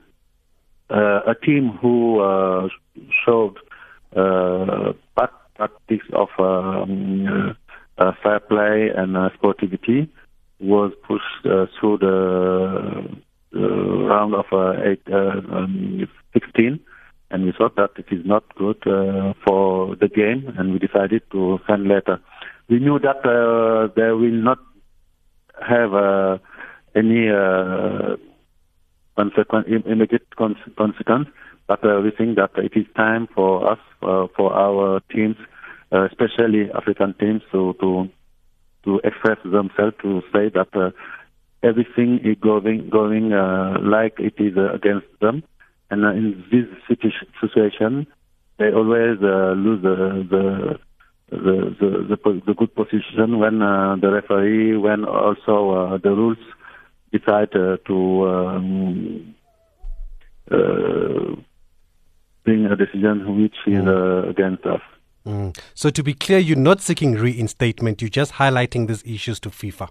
[0.89, 2.69] a team who
[3.25, 3.57] showed
[4.15, 7.55] uh, prac- practice of um,
[7.97, 10.09] uh, fair play and uh, sportivity
[10.61, 13.21] was pushed uh, through the
[13.53, 16.79] uh, round of uh, eight, uh, um, 16,
[17.31, 21.23] and we thought that it is not good uh, for the game, and we decided
[21.31, 22.19] to send letter.
[22.69, 23.23] We knew that
[23.95, 24.59] they will not
[25.67, 26.39] have
[26.95, 27.27] any
[29.17, 31.27] consequence, immediate cons- consequence,
[31.67, 35.35] but we think that it is time for us, for our teams,
[35.91, 38.09] especially African teams, to to
[38.83, 40.91] to express themselves to say that uh,
[41.63, 45.43] everything is going going uh, like it is uh, against them,
[45.89, 48.07] and uh, in this situation,
[48.57, 50.79] they always uh, lose the the
[51.31, 56.37] the the, the, the good position when uh, the referee, when also uh, the rules
[57.11, 59.35] decide uh, to um,
[60.51, 61.35] uh,
[62.43, 64.81] bring a decision which is uh, against us.
[65.25, 65.57] Mm.
[65.75, 69.89] So, to be clear, you're not seeking reinstatement, you're just highlighting these issues to FIFA.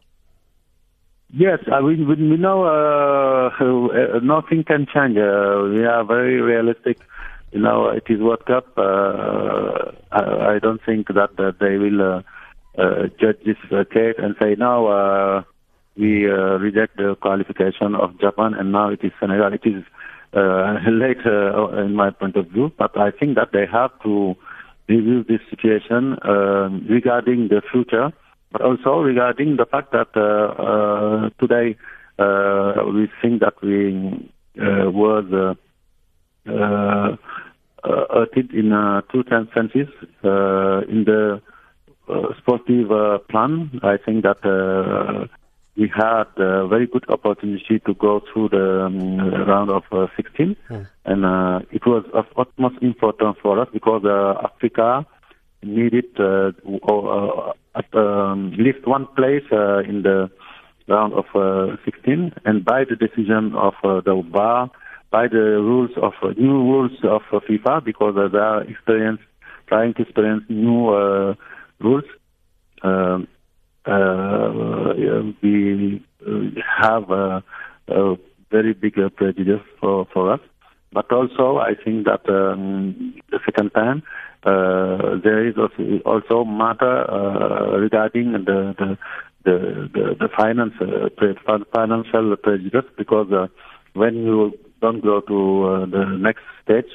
[1.33, 5.17] Yes, uh, we, we we know uh, uh, nothing can change.
[5.17, 6.99] Uh, we are very realistic.
[7.53, 8.67] You know, it is World Cup.
[8.77, 12.25] Uh, I, I don't think that uh, they will
[12.77, 13.57] uh, judge this
[13.93, 15.43] case and say uh,
[15.97, 19.53] we reject the qualification of Japan and now it is Senegal.
[19.53, 19.85] It is
[20.35, 24.37] late in my point of view, but I think that they have to
[24.95, 28.09] review this situation um regarding the future,
[28.53, 31.77] but also regarding the fact that uh, uh, today
[32.19, 33.77] uh, we think that we
[34.61, 35.55] uh, was uh,
[38.53, 39.25] in uh, two
[39.55, 39.89] senses.
[40.25, 41.41] Uh, in the
[42.09, 42.89] uh, sportive
[43.29, 44.41] plan, I think that
[45.81, 50.55] we had a very good opportunity to go through the um, round of uh, 16,
[51.07, 55.07] and uh, it was of utmost importance for us because uh, Africa
[55.63, 56.53] needed uh,
[56.87, 60.31] uh, at um, least one place uh, in the
[60.87, 64.71] round of uh, 16, and by the decision of uh, the VAR,
[65.11, 69.21] by the rules of uh, new rules of FIFA, because uh, they are experience
[69.67, 71.35] trying to experience new uh,
[71.79, 72.05] rules.
[72.83, 73.29] Um,
[75.43, 77.43] we uh, have a,
[77.89, 78.17] a
[78.51, 80.41] very big uh, prejudice for, for us.
[80.93, 84.03] But also, I think that um, the second time
[84.45, 88.99] uh, there is also, also matter uh, regarding the the
[89.45, 91.09] the, the, the finance uh,
[91.75, 93.47] financial prejudice because uh,
[93.95, 96.91] when you don't go to uh, the next stage,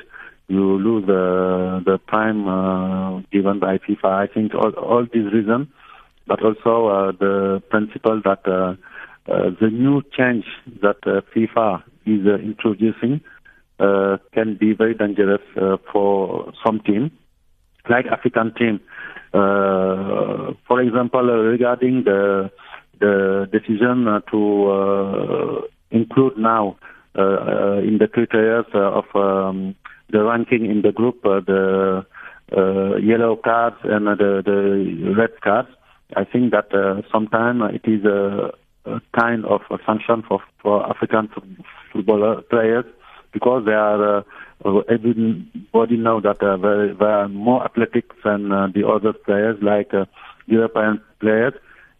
[0.47, 4.05] you lose uh, the time uh, given by FIFA.
[4.05, 5.67] I think all, all these reasons
[6.27, 8.75] but also uh, the principle that uh,
[9.27, 10.45] uh, the new change
[10.83, 13.21] that uh, FIFA is uh, introducing
[13.79, 15.41] uh, can be very dangerous
[15.91, 17.11] for some team,
[17.89, 18.79] like African team.
[19.31, 22.51] For example, regarding the
[22.99, 26.77] the decision to include now
[27.15, 29.75] in the criteria of um,
[30.11, 32.05] the ranking in the group the
[33.01, 35.69] yellow cards and the, the red cards.
[36.15, 38.51] I think that uh, sometimes it is a,
[38.85, 41.29] a kind of a sanction for, for African
[41.91, 42.85] football players
[43.33, 44.23] because they are uh,
[44.63, 49.57] uh, everybody know that uh, they, they are more athletic than uh, the other players
[49.61, 50.05] like uh,
[50.45, 51.53] European players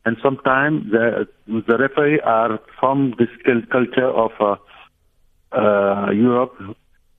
[0.05, 4.55] and sometimes the, the referee are from this cul- culture of uh,
[5.51, 6.53] uh, Europe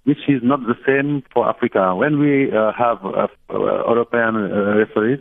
[0.04, 1.94] which is not the same for Africa.
[1.96, 5.18] When we uh, have uh, European uh, referees,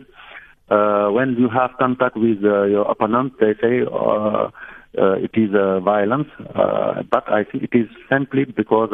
[0.68, 4.50] uh, when you have contact with uh, your opponent, they say uh,
[4.98, 6.28] uh it is uh, violence.
[6.54, 8.90] Uh, but I think it is simply because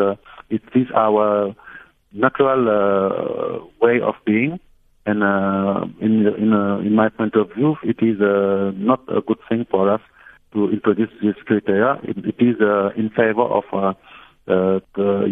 [0.51, 1.55] it is our
[2.13, 4.61] natural way of being.
[5.07, 5.23] And
[6.01, 6.53] in in,
[6.87, 8.19] in my point of view, it is
[8.77, 10.01] not a good thing for us
[10.53, 11.99] to introduce this criteria.
[12.03, 12.57] it, it is
[12.97, 15.25] in favor of uh, the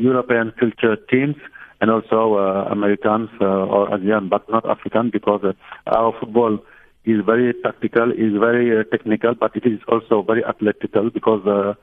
[0.00, 1.36] European culture teams
[1.84, 5.52] and also uh, Americans uh, or Asian, but not African, because uh,
[5.86, 6.58] our football
[7.04, 11.74] is very tactical, is very uh, technical, but it is also very athletical because uh,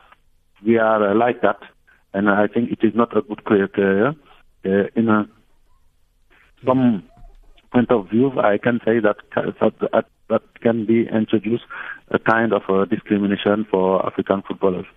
[0.65, 1.59] we are like that.
[2.15, 4.15] And I think it is not a good criteria.
[4.63, 5.29] in a,
[6.65, 7.03] some
[7.71, 11.65] point of view, I can say that that, that can be introduced
[12.09, 14.87] a kind of a discrimination for African footballers.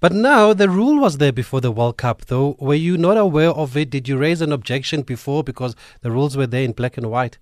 [0.00, 2.56] But now the rule was there before the World Cup, though.
[2.58, 3.90] Were you not aware of it?
[3.90, 7.38] Did you raise an objection before because the rules were there in black and white?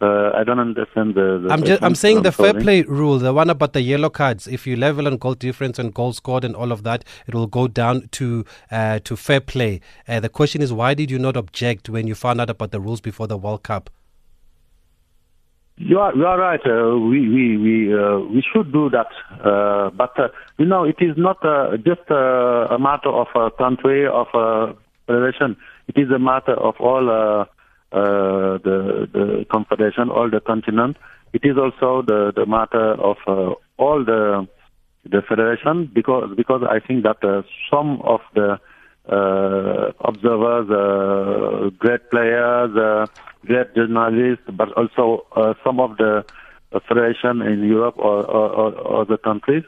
[0.00, 1.40] Uh, I don't understand the.
[1.42, 4.10] the I'm, just, I'm saying I'm the fair play rule, the one about the yellow
[4.10, 4.46] cards.
[4.46, 7.46] If you level on goal difference and goal scored and all of that, it will
[7.46, 9.80] go down to uh, to fair play.
[10.06, 12.80] Uh, the question is, why did you not object when you found out about the
[12.80, 13.88] rules before the World Cup?
[15.76, 16.60] You are, you are right.
[16.64, 19.08] Uh, we we we uh, we should do that,
[19.44, 23.50] uh, but uh, you know it is not uh, just uh, a matter of a
[23.50, 24.74] country of a
[25.08, 25.56] federation.
[25.88, 27.48] It is a matter of all the
[28.62, 30.96] the confederation, all the continent.
[31.32, 33.16] It is also the the matter of
[33.76, 34.46] all the
[35.10, 37.18] the federation because because I think that
[37.68, 38.60] some of the
[39.08, 40.68] observers,
[41.78, 43.08] great players
[43.46, 46.24] great journalists, but also uh, some of the
[46.88, 49.64] federation in Europe or, or, or other countries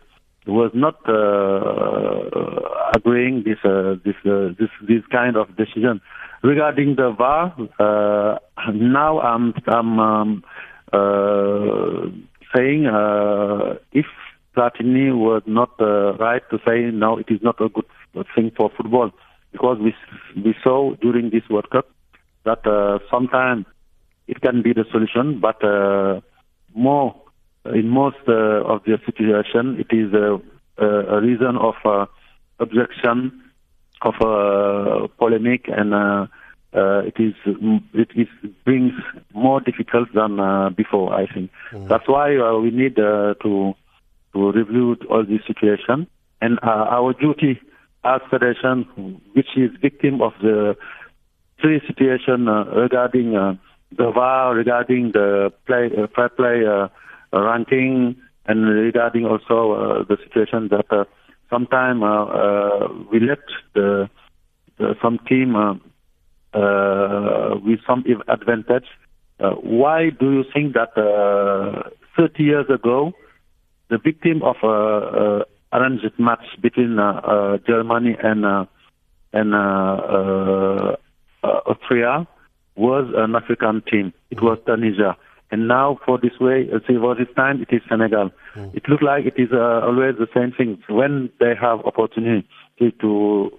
[0.46, 6.00] was not uh, agreeing this uh, this uh, this this kind of decision
[6.42, 7.52] regarding the VAR.
[7.78, 8.38] Uh,
[8.72, 10.44] now I'm I'm um,
[10.92, 12.06] uh,
[12.54, 12.84] saying
[13.92, 14.06] if
[14.56, 17.86] Platini was not right to say no, it is not a good
[18.34, 19.10] thing for football
[19.56, 19.92] because we
[20.44, 21.86] we saw during this World Cup
[22.44, 23.64] that uh, sometimes
[24.28, 26.20] it can be the solution, but uh,
[26.74, 27.14] more
[27.74, 30.28] in most uh, of the situation, it is a,
[31.16, 32.04] a reason of uh,
[32.58, 33.18] objection,
[34.02, 36.26] of uh, polemic, and uh,
[36.74, 37.34] uh, it is
[37.94, 38.28] it is
[38.66, 38.92] brings
[39.32, 41.14] more difficult than uh, before.
[41.14, 41.88] I think mm.
[41.88, 43.74] that's why uh, we need uh, to
[44.34, 46.06] to review all this situation,
[46.42, 47.58] and uh, our duty
[48.06, 50.76] as federation, which is victim of the
[51.60, 53.54] three situations uh, regarding uh,
[53.96, 56.88] the VAR, regarding the play, uh, fair play uh,
[57.32, 58.16] ranking,
[58.46, 61.04] and regarding also uh, the situation that uh,
[61.50, 63.40] sometimes uh, we let
[63.74, 64.08] the,
[64.78, 65.54] the some team
[67.64, 68.86] with some advantage.
[69.38, 70.92] why do you think that
[72.16, 73.12] 30 years ago,
[73.90, 75.44] the victim of a,
[75.76, 76.96] arranged match between
[77.66, 78.68] Germany and
[79.32, 80.96] and uh,
[81.42, 82.26] Austria
[82.76, 84.12] was an African team.
[84.30, 85.16] It was Tunisia.
[85.50, 88.30] And now for this way, uh, for this time, it is Senegal.
[88.54, 88.74] Mm.
[88.74, 90.82] It looks like it is uh, always the same thing.
[90.88, 92.46] When they have opportunity
[93.00, 93.50] to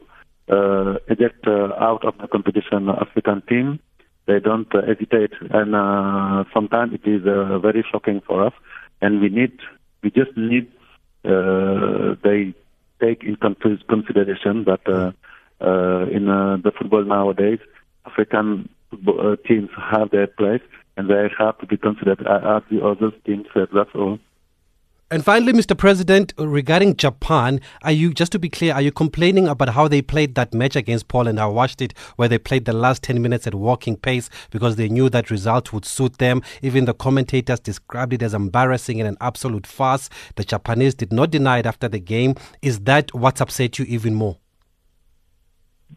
[0.50, 3.80] uh, eject uh, out of the competition African team,
[4.26, 5.32] they don't uh, hesitate.
[5.50, 8.54] And uh, sometimes it is uh, very shocking for us.
[9.02, 9.58] And we need,
[10.04, 10.77] we just need, uh,
[11.24, 12.54] they
[13.00, 15.12] take into consideration that uh,
[15.64, 17.60] uh, in uh, the football nowadays,
[18.06, 20.62] African uh, teams have their place
[20.96, 23.48] and they have to be considered as the other teams.
[23.56, 24.20] That's all.
[25.10, 25.78] And finally, Mr.
[25.78, 30.02] President, regarding Japan, are you just to be clear, are you complaining about how they
[30.02, 31.40] played that match against Poland?
[31.40, 34.90] I watched it where they played the last 10 minutes at walking pace because they
[34.90, 36.42] knew that result would suit them.
[36.62, 40.10] Even the commentators described it as embarrassing and an absolute farce.
[40.36, 42.36] The Japanese did not deny it after the game.
[42.62, 44.38] Is that what's upset you even more?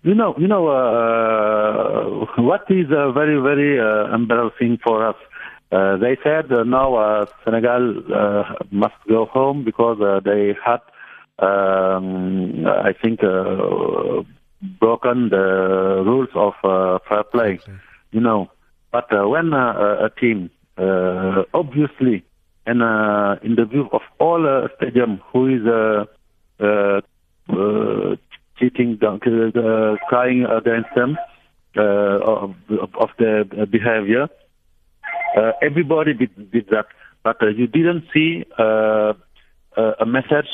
[0.04, 5.16] You know, you know uh, what is uh, very, very uh, embarrassing for us.
[5.72, 10.80] Uh, they said uh, now uh, Senegal uh, must go home because uh, they had,
[11.38, 14.22] um, I think, uh,
[14.80, 17.60] broken the rules of uh, fair play.
[17.62, 17.72] Okay.
[18.10, 18.50] You know,
[18.90, 22.24] but uh, when uh, a team, uh, obviously,
[22.66, 26.04] and uh, in the view of all uh, stadium, who is uh,
[26.62, 27.00] uh,
[27.48, 28.16] uh,
[28.58, 31.16] cheating, uh, crying against them
[31.76, 32.54] uh, of,
[32.98, 34.28] of their behavior.
[35.36, 36.86] Uh, everybody did, did, that,
[37.22, 39.12] but uh, you didn't see uh,
[39.76, 40.48] a message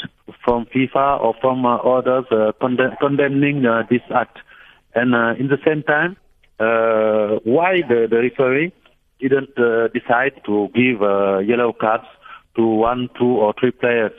[0.44, 4.38] from FIFA or from uh, others uh, condemn, condemning uh, this act.
[4.94, 6.16] And uh, in the same time,
[6.58, 8.72] uh, why the, the referee
[9.20, 12.06] didn't uh, decide to give uh, yellow cards
[12.56, 14.12] to one, two, or three players?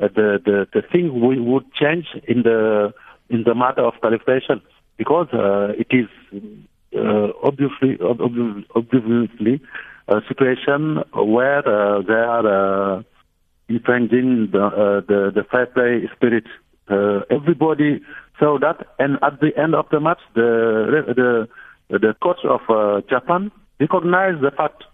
[0.00, 2.92] Uh, the, the the thing we would change in the
[3.30, 4.60] in the matter of qualification
[4.96, 6.08] because uh, it is
[6.96, 8.20] uh, obviously ob-
[8.74, 9.60] obviously
[10.08, 13.02] a situation where uh, they are uh,
[13.68, 16.44] infringing the, uh, the the fair play spirit.
[17.30, 18.02] Everybody
[18.38, 21.48] saw that, and at the end of the match, the the
[21.98, 22.60] the coach of
[23.08, 23.50] Japan
[23.80, 24.84] recognized the fact,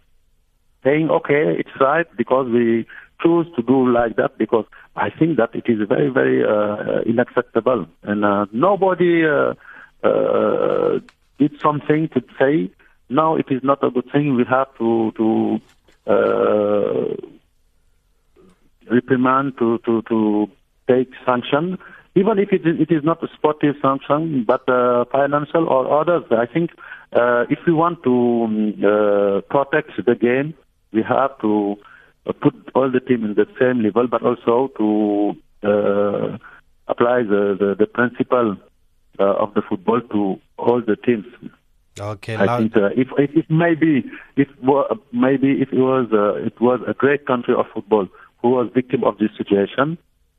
[0.84, 2.86] saying, "Okay, it's right because we
[3.22, 4.64] choose to do like that because
[4.96, 9.54] I think that it is very very uh, unacceptable, and uh, nobody uh,
[10.04, 11.00] uh,
[11.38, 12.70] did something to say."
[13.10, 14.36] No, it is not a good thing.
[14.36, 15.60] We have to to
[16.06, 17.16] uh,
[18.90, 20.50] reprimand, to, to, to
[20.88, 21.78] take sanction,
[22.14, 26.24] even if it is, it is not a sportive sanction, but uh, financial or others.
[26.30, 26.70] I think
[27.12, 30.54] uh, if we want to um, uh, protect the game,
[30.92, 31.76] we have to
[32.26, 36.38] uh, put all the team in the same level, but also to uh,
[36.88, 38.56] apply the, the, the principle
[39.18, 41.26] of the football to all the teams.
[41.98, 44.04] Okay, I think uh, if, if if maybe
[44.36, 44.48] if
[45.12, 48.06] maybe if it was uh, it was a great country of football
[48.40, 49.98] who was victim of this situation,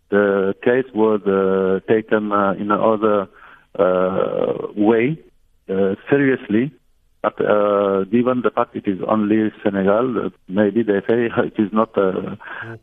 [0.10, 3.28] the case was uh, taken uh, in another
[3.78, 5.18] uh, way
[5.70, 6.72] uh, seriously.
[7.22, 11.96] But uh, given the fact it is only Senegal, maybe they say it is not
[11.96, 12.40] a,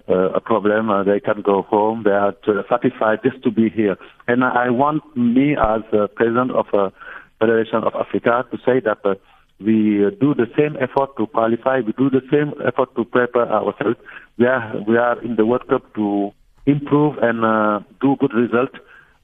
[0.09, 0.91] uh, a problem.
[0.91, 2.05] Uh, they can go home.
[2.05, 2.37] They are
[2.69, 3.97] satisfied just to be here.
[4.29, 5.83] And I want me as
[6.15, 6.93] president of a
[7.39, 9.15] Federation of Africa to say that uh,
[9.61, 11.81] we uh, do the same effort to qualify.
[11.81, 13.97] We do the same effort to prepare ourselves.
[14.39, 16.33] We are we are in the World Cup to
[16.67, 18.77] improve and uh, do good results.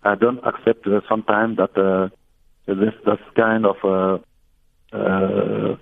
[0.02, 2.08] I don't accept uh, sometimes that uh,
[2.66, 4.18] this this kind of uh,
[4.96, 5.76] uh,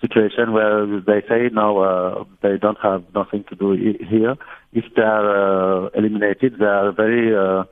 [0.00, 4.36] situation where they say now uh, they don't have nothing to do here.
[4.72, 7.64] If they are uh, eliminated, they are very uh,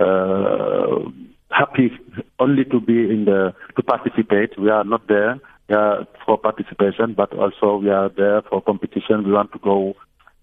[0.00, 1.10] uh,
[1.56, 1.90] happy
[2.38, 4.58] only to be in the to participate.
[4.58, 5.40] We are not there
[5.70, 9.24] uh, for participation, but also we are there for competition.
[9.24, 9.94] We want to go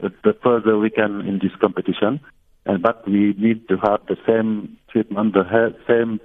[0.04, 2.20] uh, the further we can in this competition,
[2.66, 6.20] and but we need to have the same treatment, the he- same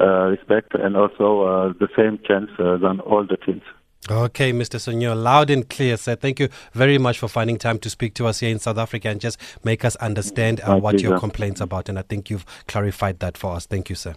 [0.00, 3.62] uh, respect, and also uh, the same chance uh, than all the teams.
[4.10, 4.78] Okay, Mr.
[4.78, 6.14] Sonyo, loud and clear, sir.
[6.14, 9.08] Thank you very much for finding time to speak to us here in South Africa
[9.08, 11.88] and just make us understand uh, what your complaints about.
[11.88, 13.64] And I think you've clarified that for us.
[13.64, 14.14] Thank you, sir.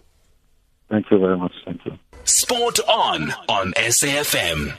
[0.89, 1.53] Thank you very much.
[1.65, 1.97] Thank you.
[2.23, 4.77] Sport on on SAFM.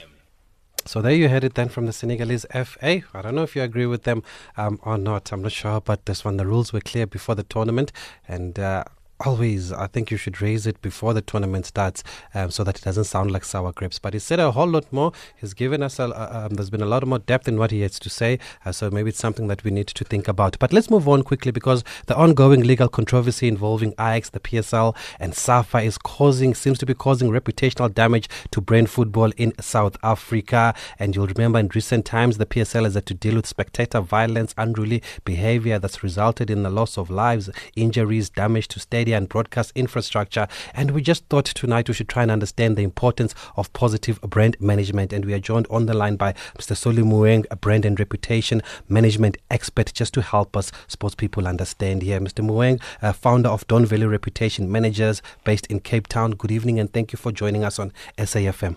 [0.84, 3.02] So there you had it then from the Senegalese FA.
[3.12, 4.22] I don't know if you agree with them
[4.56, 5.30] um, or not.
[5.32, 6.38] I'm not sure but this one.
[6.38, 7.92] The rules were clear before the tournament,
[8.26, 8.84] and uh,
[9.24, 12.04] always I think you should raise it before the tournament starts
[12.34, 13.98] um, so that it doesn't sound like sour grapes.
[13.98, 15.12] But he said a whole lot more.
[15.36, 16.04] He's given us a,
[16.36, 18.38] um, there's been a lot more depth in what he has to say.
[18.64, 20.58] Uh, so maybe it's something that we need to think about.
[20.58, 25.34] But let's move on quickly because the ongoing legal controversy involving Ajax, the PSL, and
[25.34, 30.74] SAFA is causing seems to be causing reputational damage to brain football in South Africa.
[30.98, 34.54] And you'll remember in recent times the PSL has had to deal with spectator violence,
[34.56, 39.72] unruly behavior that's resulted in the loss of lives, injuries, damage to stadium and broadcast
[39.74, 40.46] infrastructure.
[40.74, 44.56] And we just thought tonight we should try and understand the importance of positive brand
[44.60, 45.12] management.
[45.12, 46.76] And we are joined on the line by Mr.
[46.76, 52.02] Solly Moeng, a brand and reputation management expert, just to help us sports people understand
[52.02, 52.20] here.
[52.20, 52.44] Mr.
[52.44, 56.32] Moeng, uh, founder of Don Valley Reputation Managers based in Cape Town.
[56.32, 58.76] Good evening and thank you for joining us on SAFM.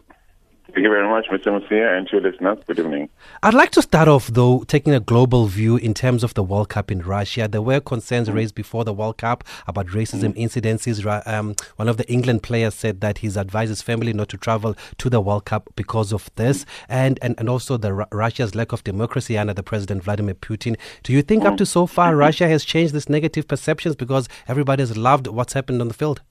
[0.74, 1.47] Thank you very much, Mr.
[1.47, 2.57] Mosia, and to your listeners.
[2.65, 3.09] Good evening.
[3.43, 6.69] I'd like to start off, though, taking a global view in terms of the World
[6.69, 7.49] Cup in Russia.
[7.49, 8.38] There were concerns mm-hmm.
[8.38, 10.39] raised before the World Cup about racism mm-hmm.
[10.41, 11.28] incidences.
[11.28, 14.78] Um, one of the England players said that he's advised his family not to travel
[14.97, 18.72] to the World Cup because of this, and, and, and also the Ru- Russia's lack
[18.72, 20.78] of democracy under the President Vladimir Putin.
[21.03, 21.57] Do you think up mm-hmm.
[21.57, 25.82] to so far Russia has changed this negative perceptions because everybody has loved what's happened
[25.82, 26.22] on the field?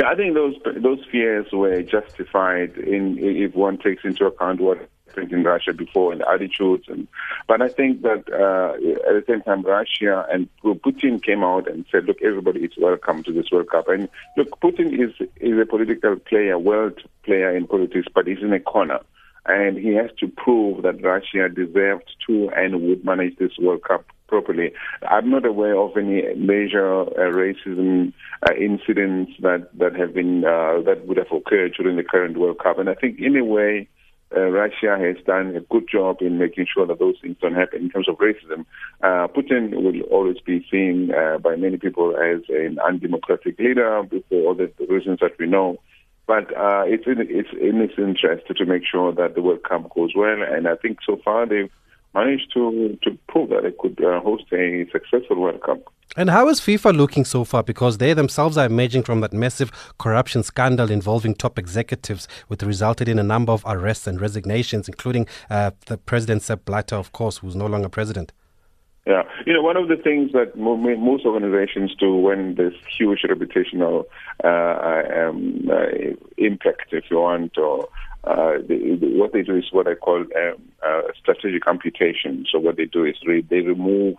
[0.00, 4.78] Yeah, I think those those fears were justified in if one takes into account what
[5.06, 6.84] happened in Russia before and attitudes.
[6.88, 7.06] And
[7.46, 8.74] but I think that uh,
[9.08, 13.22] at the same time, Russia and Putin came out and said, "Look, everybody is welcome
[13.24, 17.66] to this World Cup." And look, Putin is is a political player, world player in
[17.66, 19.00] politics, but he's in a corner.
[19.46, 24.04] And he has to prove that Russia deserved to and would manage this World Cup
[24.28, 24.72] properly.
[25.08, 28.12] I'm not aware of any major uh, racism
[28.48, 32.58] uh, incidents that that have been uh, that would have occurred during the current World
[32.58, 32.78] Cup.
[32.78, 33.88] And I think in a way,
[34.34, 37.82] uh, Russia has done a good job in making sure that those things don't happen.
[37.82, 38.64] In terms of racism,
[39.02, 44.46] uh, Putin will always be seen uh, by many people as an undemocratic leader for
[44.46, 45.78] all the reasons that we know.
[46.26, 49.92] But uh, it's in it's in his interest to make sure that the World Cup
[49.94, 51.70] goes well, and I think so far they've
[52.14, 55.80] managed to to prove that they could uh, host a successful World Cup.
[56.14, 57.62] And how is FIFA looking so far?
[57.62, 63.08] Because they themselves are emerging from that massive corruption scandal involving top executives, which resulted
[63.08, 67.38] in a number of arrests and resignations, including uh, the president Sepp Blatter, of course,
[67.38, 68.32] who's no longer president.
[69.04, 74.04] Yeah, you know, one of the things that most organizations do when there's huge reputational
[74.44, 77.88] uh, um, uh, impact, if you want, or
[78.22, 82.46] uh, they, what they do is what I call um, uh, strategic amputation.
[82.50, 84.14] So what they do is re- they remove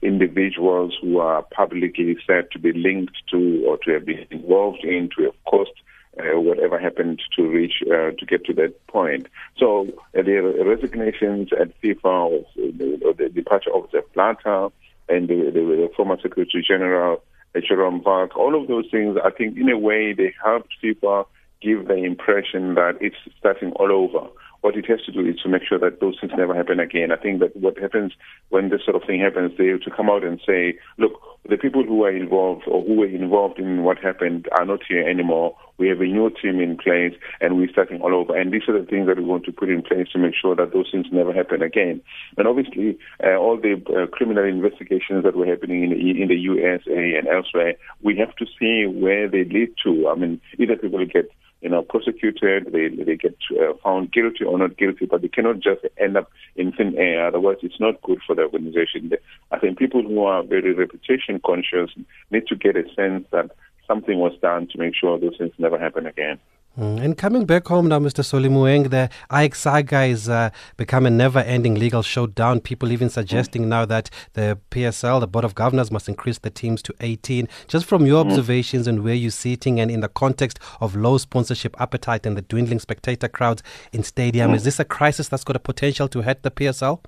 [0.00, 5.10] individuals who are publicly said to be linked to or to have been involved in
[5.18, 5.72] to have caused
[6.18, 9.26] uh, whatever happened to reach uh, to get to that point.
[9.56, 14.68] So uh, the resignations at FIFA, or the, the departure of the Blatter
[15.08, 17.22] and the, the, former Secretary General
[17.54, 21.26] uh, Jerome Valcke, all of those things, I think in a way they helped FIFA
[21.60, 24.28] give the impression that it's starting all over
[24.60, 27.12] what it has to do is to make sure that those things never happen again.
[27.12, 28.12] I think that what happens
[28.48, 31.12] when this sort of thing happens, they have to come out and say, look,
[31.48, 35.08] the people who are involved or who were involved in what happened are not here
[35.08, 35.56] anymore.
[35.78, 38.36] We have a new team in place and we're starting all over.
[38.36, 40.56] And these are the things that we want to put in place to make sure
[40.56, 42.02] that those things never happen again.
[42.36, 46.36] And obviously, uh, all the uh, criminal investigations that were happening in the, in the
[46.36, 50.08] USA and elsewhere, we have to see where they lead to.
[50.08, 51.30] I mean, either people get
[51.60, 55.58] you know, prosecuted, they they get uh, found guilty or not guilty, but they cannot
[55.60, 57.26] just end up in thin air.
[57.26, 59.10] Otherwise, it's not good for the organization.
[59.50, 61.90] I think people who are very reputation conscious
[62.30, 63.50] need to get a sense that
[63.86, 66.38] something was done to make sure those things never happen again.
[66.78, 67.02] Mm.
[67.02, 68.24] And coming back home now, Mr.
[68.24, 72.60] Solly Moeng, the AEK saga is uh, become a never-ending legal showdown.
[72.60, 73.68] People even suggesting mm.
[73.68, 77.48] now that the PSL, the Board of Governors, must increase the teams to 18.
[77.66, 78.28] Just from your mm.
[78.28, 82.42] observations and where you're sitting and in the context of low sponsorship appetite and the
[82.42, 83.62] dwindling spectator crowds
[83.92, 84.54] in stadium, mm.
[84.54, 87.00] is this a crisis that's got a potential to hurt the PSL?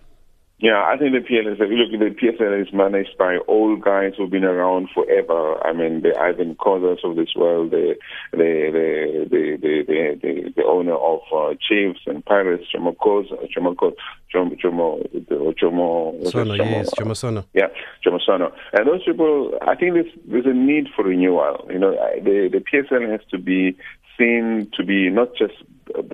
[0.60, 4.28] Yeah, I think the PSL, look, at the PSL is managed by old guys who've
[4.28, 5.56] been around forever.
[5.66, 7.94] I mean, the Irvin Khozas of this world, the
[8.32, 13.38] the the the the, the, the, the owner of uh, Chiefs and Pirates, Jomo Khoza,
[13.56, 13.96] Jomo Jomo
[14.34, 17.44] Jomo Jomo Sono, yes, Jomo Sono.
[17.54, 17.68] Yeah,
[18.04, 18.52] Jomo Sono.
[18.74, 21.66] And those people, I think there's there's a need for renewal.
[21.70, 21.92] You know,
[22.22, 23.78] the the PSL has to be
[24.18, 25.54] seen to be not just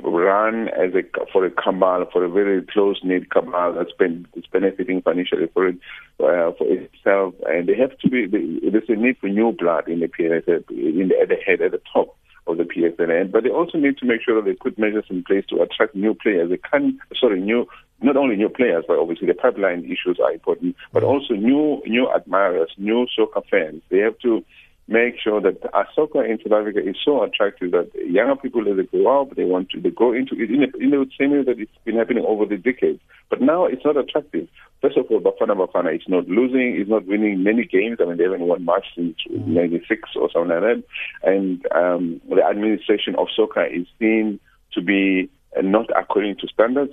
[0.02, 1.02] run as a
[1.32, 5.68] for a cabal, for a very close knit cabal that's been that's benefiting financially for
[5.68, 5.76] it
[6.20, 8.26] uh, for itself, and they have to be.
[8.26, 11.72] There's a need for new blood in the PSL, in the, at the head, at
[11.72, 12.16] the top
[12.46, 15.24] of the PSL, but they also need to make sure that they put measures in
[15.24, 16.48] place to attract new players.
[16.48, 17.66] They can, sorry, new
[18.00, 22.08] not only new players, but obviously the pipeline issues are important, but also new new
[22.14, 23.82] admirers, new soccer fans.
[23.90, 24.44] They have to
[24.88, 25.58] make sure that
[25.94, 29.44] soccer in South Africa is so attractive that younger people, as they grow up, they
[29.44, 32.24] want to they go into it in, in the same way that it's been happening
[32.26, 33.00] over the decades.
[33.28, 34.48] But now it's not attractive.
[34.80, 37.98] First of all, Bafana Bafana is not losing, is not winning many games.
[38.00, 40.84] I mean, they haven't won much since '96 or something like that.
[41.24, 44.38] And um, the administration of soccer is seen
[44.74, 46.92] to be uh, not according to standards.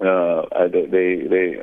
[0.00, 1.62] Uh, uh, they, they, they,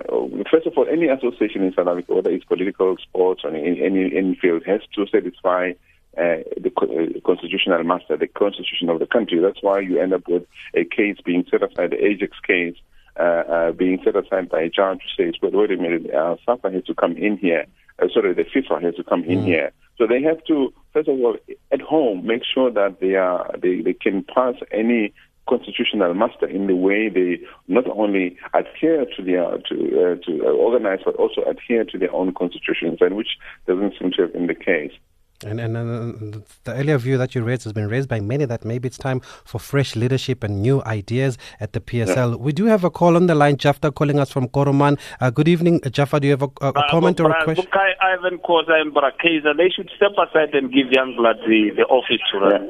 [0.49, 4.15] first of all, any association in South Africa, whether it's political, sports, or any, any,
[4.15, 5.71] any field, has to satisfy
[6.17, 9.39] uh, the uh, constitutional master, the constitution of the country.
[9.39, 12.75] That's why you end up with a case being set aside, the Ajax case,
[13.19, 16.37] uh, uh, being set aside by a judge who says, wait, wait a minute, uh,
[16.45, 17.65] SAFA has to come in here.
[18.01, 19.45] Uh, sorry, the FIFA has to come in mm.
[19.45, 19.71] here.
[19.97, 21.35] So they have to, first of all,
[21.73, 25.13] at home, make sure that they are they, they can pass any
[25.49, 30.51] constitutional master in the way they not only adhere to their to uh, to uh,
[30.51, 33.37] organize but also adhere to their own constitutions, and which
[33.67, 34.91] doesn't seem to have been the case.
[35.45, 38.65] And, and, and, the earlier view that you raised has been raised by many that
[38.65, 42.31] maybe it's time for fresh leadership and new ideas at the PSL.
[42.31, 42.35] Yeah.
[42.35, 43.55] We do have a call on the line.
[43.55, 44.99] Jafta calling us from Kuruman.
[45.21, 46.19] Uh, good evening, Jaffa.
[46.19, 47.65] Do you have a, a, a uh, comment or a question?
[47.65, 52.19] Bukai Irvin Khoza and Brakeza, they should step aside and give Youngblood the, the office
[52.33, 52.69] to run.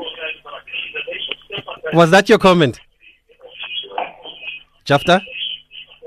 [1.94, 2.80] Was that your comment?
[4.86, 5.22] Jafta?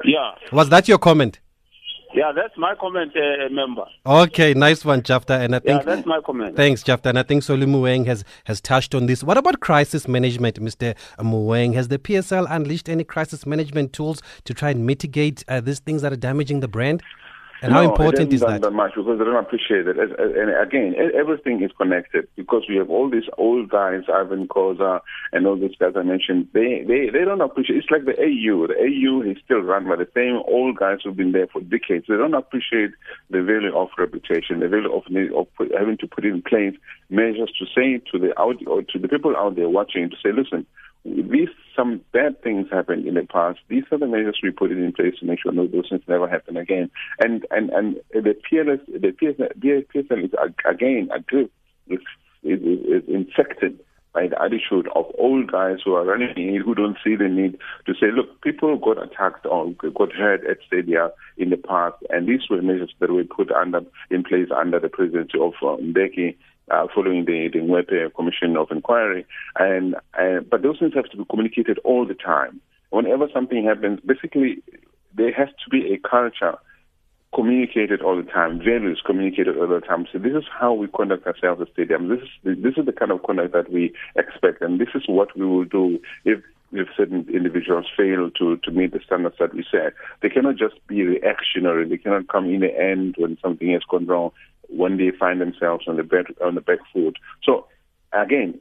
[0.05, 0.35] Yeah.
[0.53, 1.41] Was that your comment?
[2.15, 3.85] Yeah, that's my comment, uh, member.
[4.05, 5.35] Okay, nice one, Jafta.
[5.41, 6.57] And I think yeah, that's my comment.
[6.57, 7.09] Thanks, Jafta.
[7.09, 9.25] And I think Solly Moeng has has touched on this.
[9.25, 10.95] What about crisis management, Mr.
[11.19, 11.75] Moeng?
[11.75, 16.03] Has the PSL unleashed any crisis management tools to try and mitigate uh, these things
[16.03, 17.03] that are damaging the brand?
[17.63, 18.73] And how important is hasn't that?
[18.73, 19.97] much because they don't appreciate it.
[19.97, 25.01] And again, everything is connected because we have all these old guys, Irvin Khoza
[25.33, 26.49] and all these guys I mentioned.
[26.53, 27.79] They, they, they don't appreciate.
[27.79, 28.67] It's like the AU.
[28.67, 32.07] The AU is still run by the same old guys who've been there for decades.
[32.09, 32.91] They don't appreciate
[33.31, 35.05] the value of reputation, the value of,
[35.37, 36.75] of put- having to put in place
[37.11, 40.33] measures to say to the out or to the people out there watching to say,
[40.33, 40.67] listen,
[41.05, 43.59] these some bad things happened in the past.
[43.69, 46.29] These are the measures we put in place to make sure no those things never
[46.29, 46.91] happen again.
[47.19, 51.51] And and and the PLS, the PSL, PSL is ag- again a group
[51.89, 51.99] is,
[52.43, 53.81] is, is infected
[54.13, 57.59] by the attitude of old guys who are running in who don't see the need
[57.87, 62.29] to say, look, people got attacked or got hurt at Stadia in the past, and
[62.29, 63.81] these were measures that were put under
[64.11, 66.37] in place under the presidency of uh, Mbeki
[66.73, 69.27] uh, following the, the Ngoepe Commission of Inquiry.
[69.59, 72.61] And uh, but those things have to be communicated all the time.
[72.91, 74.63] Whenever something happens, basically
[75.15, 76.59] there has to be a culture
[77.35, 80.07] communicated all the time, values communicated all the time.
[80.13, 82.09] So this is how we conduct ourselves at stadium.
[82.09, 85.37] This is this is the kind of conduct that we expect, and this is what
[85.37, 86.41] we will do if
[86.73, 89.93] if certain individuals fail to, to meet the standards that we set.
[90.21, 91.89] They cannot just be reactionary.
[91.89, 94.33] They cannot come in the end when something has gone wrong,
[94.69, 97.17] when they find themselves on the back, on the back foot.
[97.45, 97.67] So
[98.13, 98.59] again,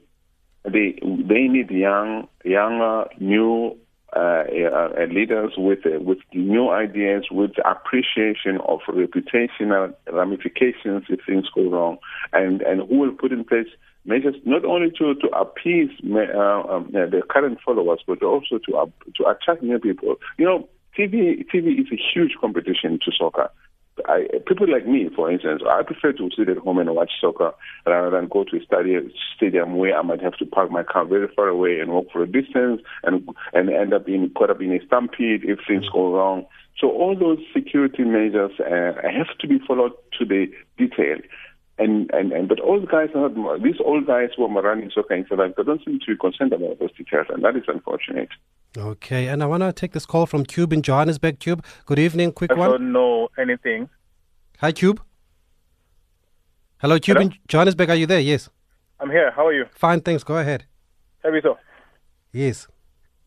[0.64, 3.76] they they need young, younger, new
[4.14, 11.46] uh, uh, leaders with uh, with new ideas, with appreciation of reputational ramifications if things
[11.54, 11.98] go wrong,
[12.32, 13.68] and and who will put in place
[14.04, 18.86] measures not only to to appease uh, um, the current followers, but also to uh,
[19.16, 20.16] to attract new people.
[20.38, 23.50] You know, TV TV is a huge competition to soccer.
[24.06, 27.52] I, people like me, for instance, I prefer to sit at home and watch soccer
[27.86, 31.04] rather than go to a stadium, stadium where I might have to park my car
[31.04, 34.60] very far away and walk for a distance and and end up being caught up
[34.60, 36.46] in a stampede if things go wrong.
[36.78, 40.46] So all those security measures uh, have to be followed to the
[40.78, 41.18] detail.
[41.82, 45.14] And, and, and but old guys are not these old guys who are running soccer
[45.14, 48.28] in South Africa don't seem to be concerned about those details, and that is unfortunate.
[48.78, 51.40] Okay, and I want to take this call from Cube in Johannesburg.
[51.40, 52.30] Cube, good evening.
[52.30, 52.70] Quick I one.
[52.70, 53.88] don't know anything.
[54.60, 55.00] Hi, Cube.
[56.78, 57.30] Hello, Cube Hello?
[57.30, 57.90] in Johannesburg.
[57.90, 58.20] Are you there?
[58.20, 58.48] Yes.
[59.00, 59.32] I'm here.
[59.32, 59.64] How are you?
[59.74, 60.22] Fine, thanks.
[60.22, 60.66] Go ahead.
[61.24, 61.58] Happy so.
[62.32, 62.68] Yes.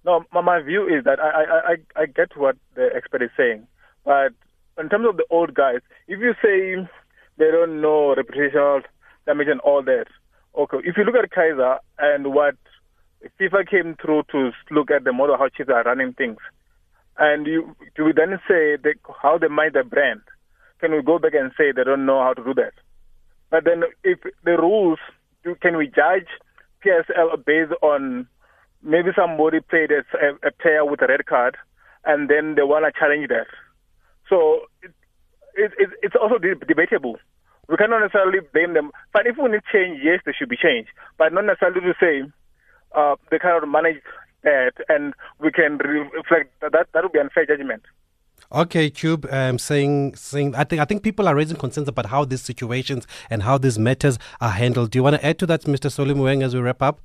[0.05, 3.31] No, my, my view is that I, I, I, I get what the expert is
[3.35, 3.67] saying,
[4.05, 4.31] but
[4.79, 6.87] in terms of the old guys, if you say
[7.37, 8.81] they don't know reputational
[9.25, 10.05] damage and all that,
[10.57, 10.77] okay.
[10.83, 12.55] If you look at Kaizer and what
[13.39, 16.37] FIFA came through to look at the model how Chiefs are running things,
[17.17, 20.21] and you do then say they, how they mind their brand?
[20.79, 22.73] Can we go back and say they don't know how to do that?
[23.49, 24.99] But then, if the rules,
[25.43, 26.27] do, can we judge
[26.85, 28.27] PSL based on
[28.83, 30.03] maybe somebody played a,
[30.45, 31.55] a player with a red card,
[32.03, 33.47] and then they want to challenge that?
[34.29, 34.61] So
[35.55, 37.17] it, it, it, it's also debatable.
[37.67, 38.91] We cannot necessarily blame them.
[39.13, 40.89] But if we need change, yes, they should be changed.
[41.17, 42.23] But not necessarily to say
[42.95, 44.01] uh, they cannot manage
[44.43, 46.71] that, and we can reflect that.
[46.93, 47.83] That, would be unfair judgment.
[48.51, 52.25] Okay, Cube, um, saying saying I think I think people are raising concerns about how
[52.25, 54.91] these situations and how these matters are handled.
[54.91, 55.91] Do you want to add to that, Mr.
[55.91, 56.99] Solly Moeng, as we wrap up?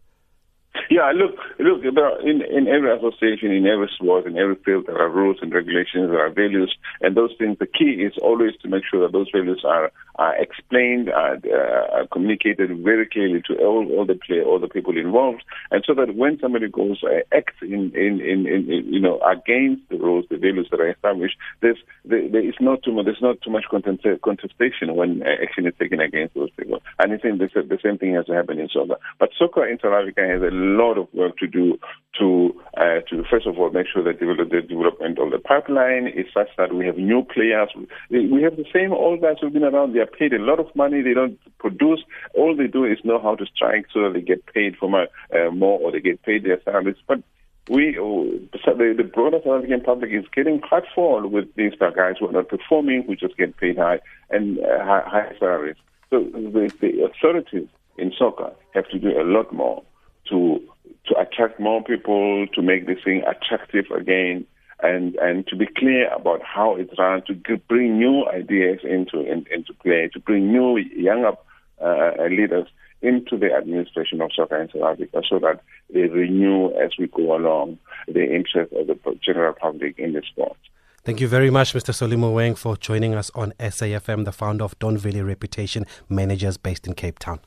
[0.88, 1.82] Yeah, look, look.
[1.84, 6.10] In in every association, in every sport, in every field, there are rules and regulations,
[6.10, 7.58] there are values, and those things.
[7.58, 12.00] The key is always to make sure that those values are are explained, are, uh,
[12.00, 15.42] are communicated very clearly to all all the play, all the people involved,
[15.72, 19.18] and so that when somebody goes uh, acts in, in in, in in you know
[19.20, 23.06] against the rules, the values that are established, there's there, there is not too much
[23.06, 26.80] there's not too much contestation when uh, action is taken against those people.
[26.98, 28.96] And I think the, the same thing has to happen in soccer.
[29.18, 31.78] But soccer in South Africa has a lot of work to do
[32.18, 36.06] to uh, to first of all make sure that develop, the development of the pipeline
[36.08, 37.68] is such that we have new players.
[38.10, 39.94] We have the same old guys who've been around.
[39.94, 41.02] They are paid a lot of money.
[41.02, 42.00] They don't produce.
[42.34, 45.06] All they do is know how to strike so that they get paid for my,
[45.34, 46.96] uh, more or they get paid their salaries.
[47.06, 47.22] But
[47.68, 52.28] we, oh, the, the broader South African public is getting hurtful with these guys who
[52.28, 54.00] are not performing, who just get paid high
[54.30, 55.76] and uh, high, high salaries.
[56.10, 59.84] So the, the authorities in soccer have to do a lot more
[60.28, 60.60] to
[61.06, 64.46] to attract more people, to make this thing attractive again,
[64.82, 67.34] and and to be clear about how it's run, to
[67.68, 71.32] bring new ideas into in, into play, to bring new younger
[71.80, 72.66] uh, leaders
[73.02, 75.60] into the administration of soccer in South Africa, so that
[75.92, 80.56] they renew as we go along the interest of the general public in the sport.
[81.02, 81.94] Thank you very much, Mr.
[81.94, 86.86] Solly Moeng, for joining us on SAFM, the founder of Don Valley Reputation Managers based
[86.86, 87.40] in Cape Town.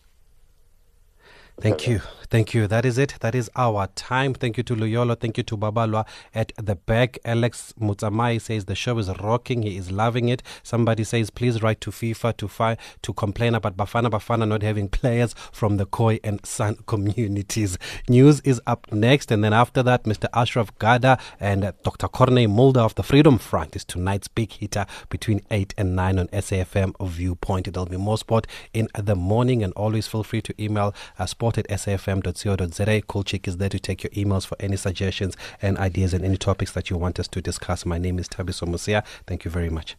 [1.61, 2.01] Thank you.
[2.29, 2.65] Thank you.
[2.65, 3.13] That is it.
[3.19, 4.33] That is our time.
[4.33, 5.17] Thank you to Luyolo.
[5.19, 7.19] Thank you to Babalwa at the back.
[7.23, 9.61] Alex Mutamai says the show is rocking.
[9.61, 10.41] He is loving it.
[10.63, 14.89] Somebody says, please write to FIFA to fi- to complain about Bafana Bafana not having
[14.89, 17.77] players from the Khoi and San communities.
[18.09, 19.31] News is up next.
[19.31, 20.27] And then after that, Mr.
[20.33, 22.07] Ashraf Garda and Dr.
[22.07, 26.27] Corné Mulder of the Freedom Front is tonight's big hitter between 8 and 9 on
[26.29, 27.71] SAFM Viewpoint.
[27.71, 29.61] There'll be more sport in the morning.
[29.63, 33.01] And always feel free to email uh, sport at safm.co.za.
[33.01, 36.37] Cool Chick is there to take your emails for any suggestions and ideas and any
[36.37, 37.85] topics that you want us to discuss.
[37.85, 39.03] My name is Thabiso Mosia.
[39.27, 39.97] Thank you very much.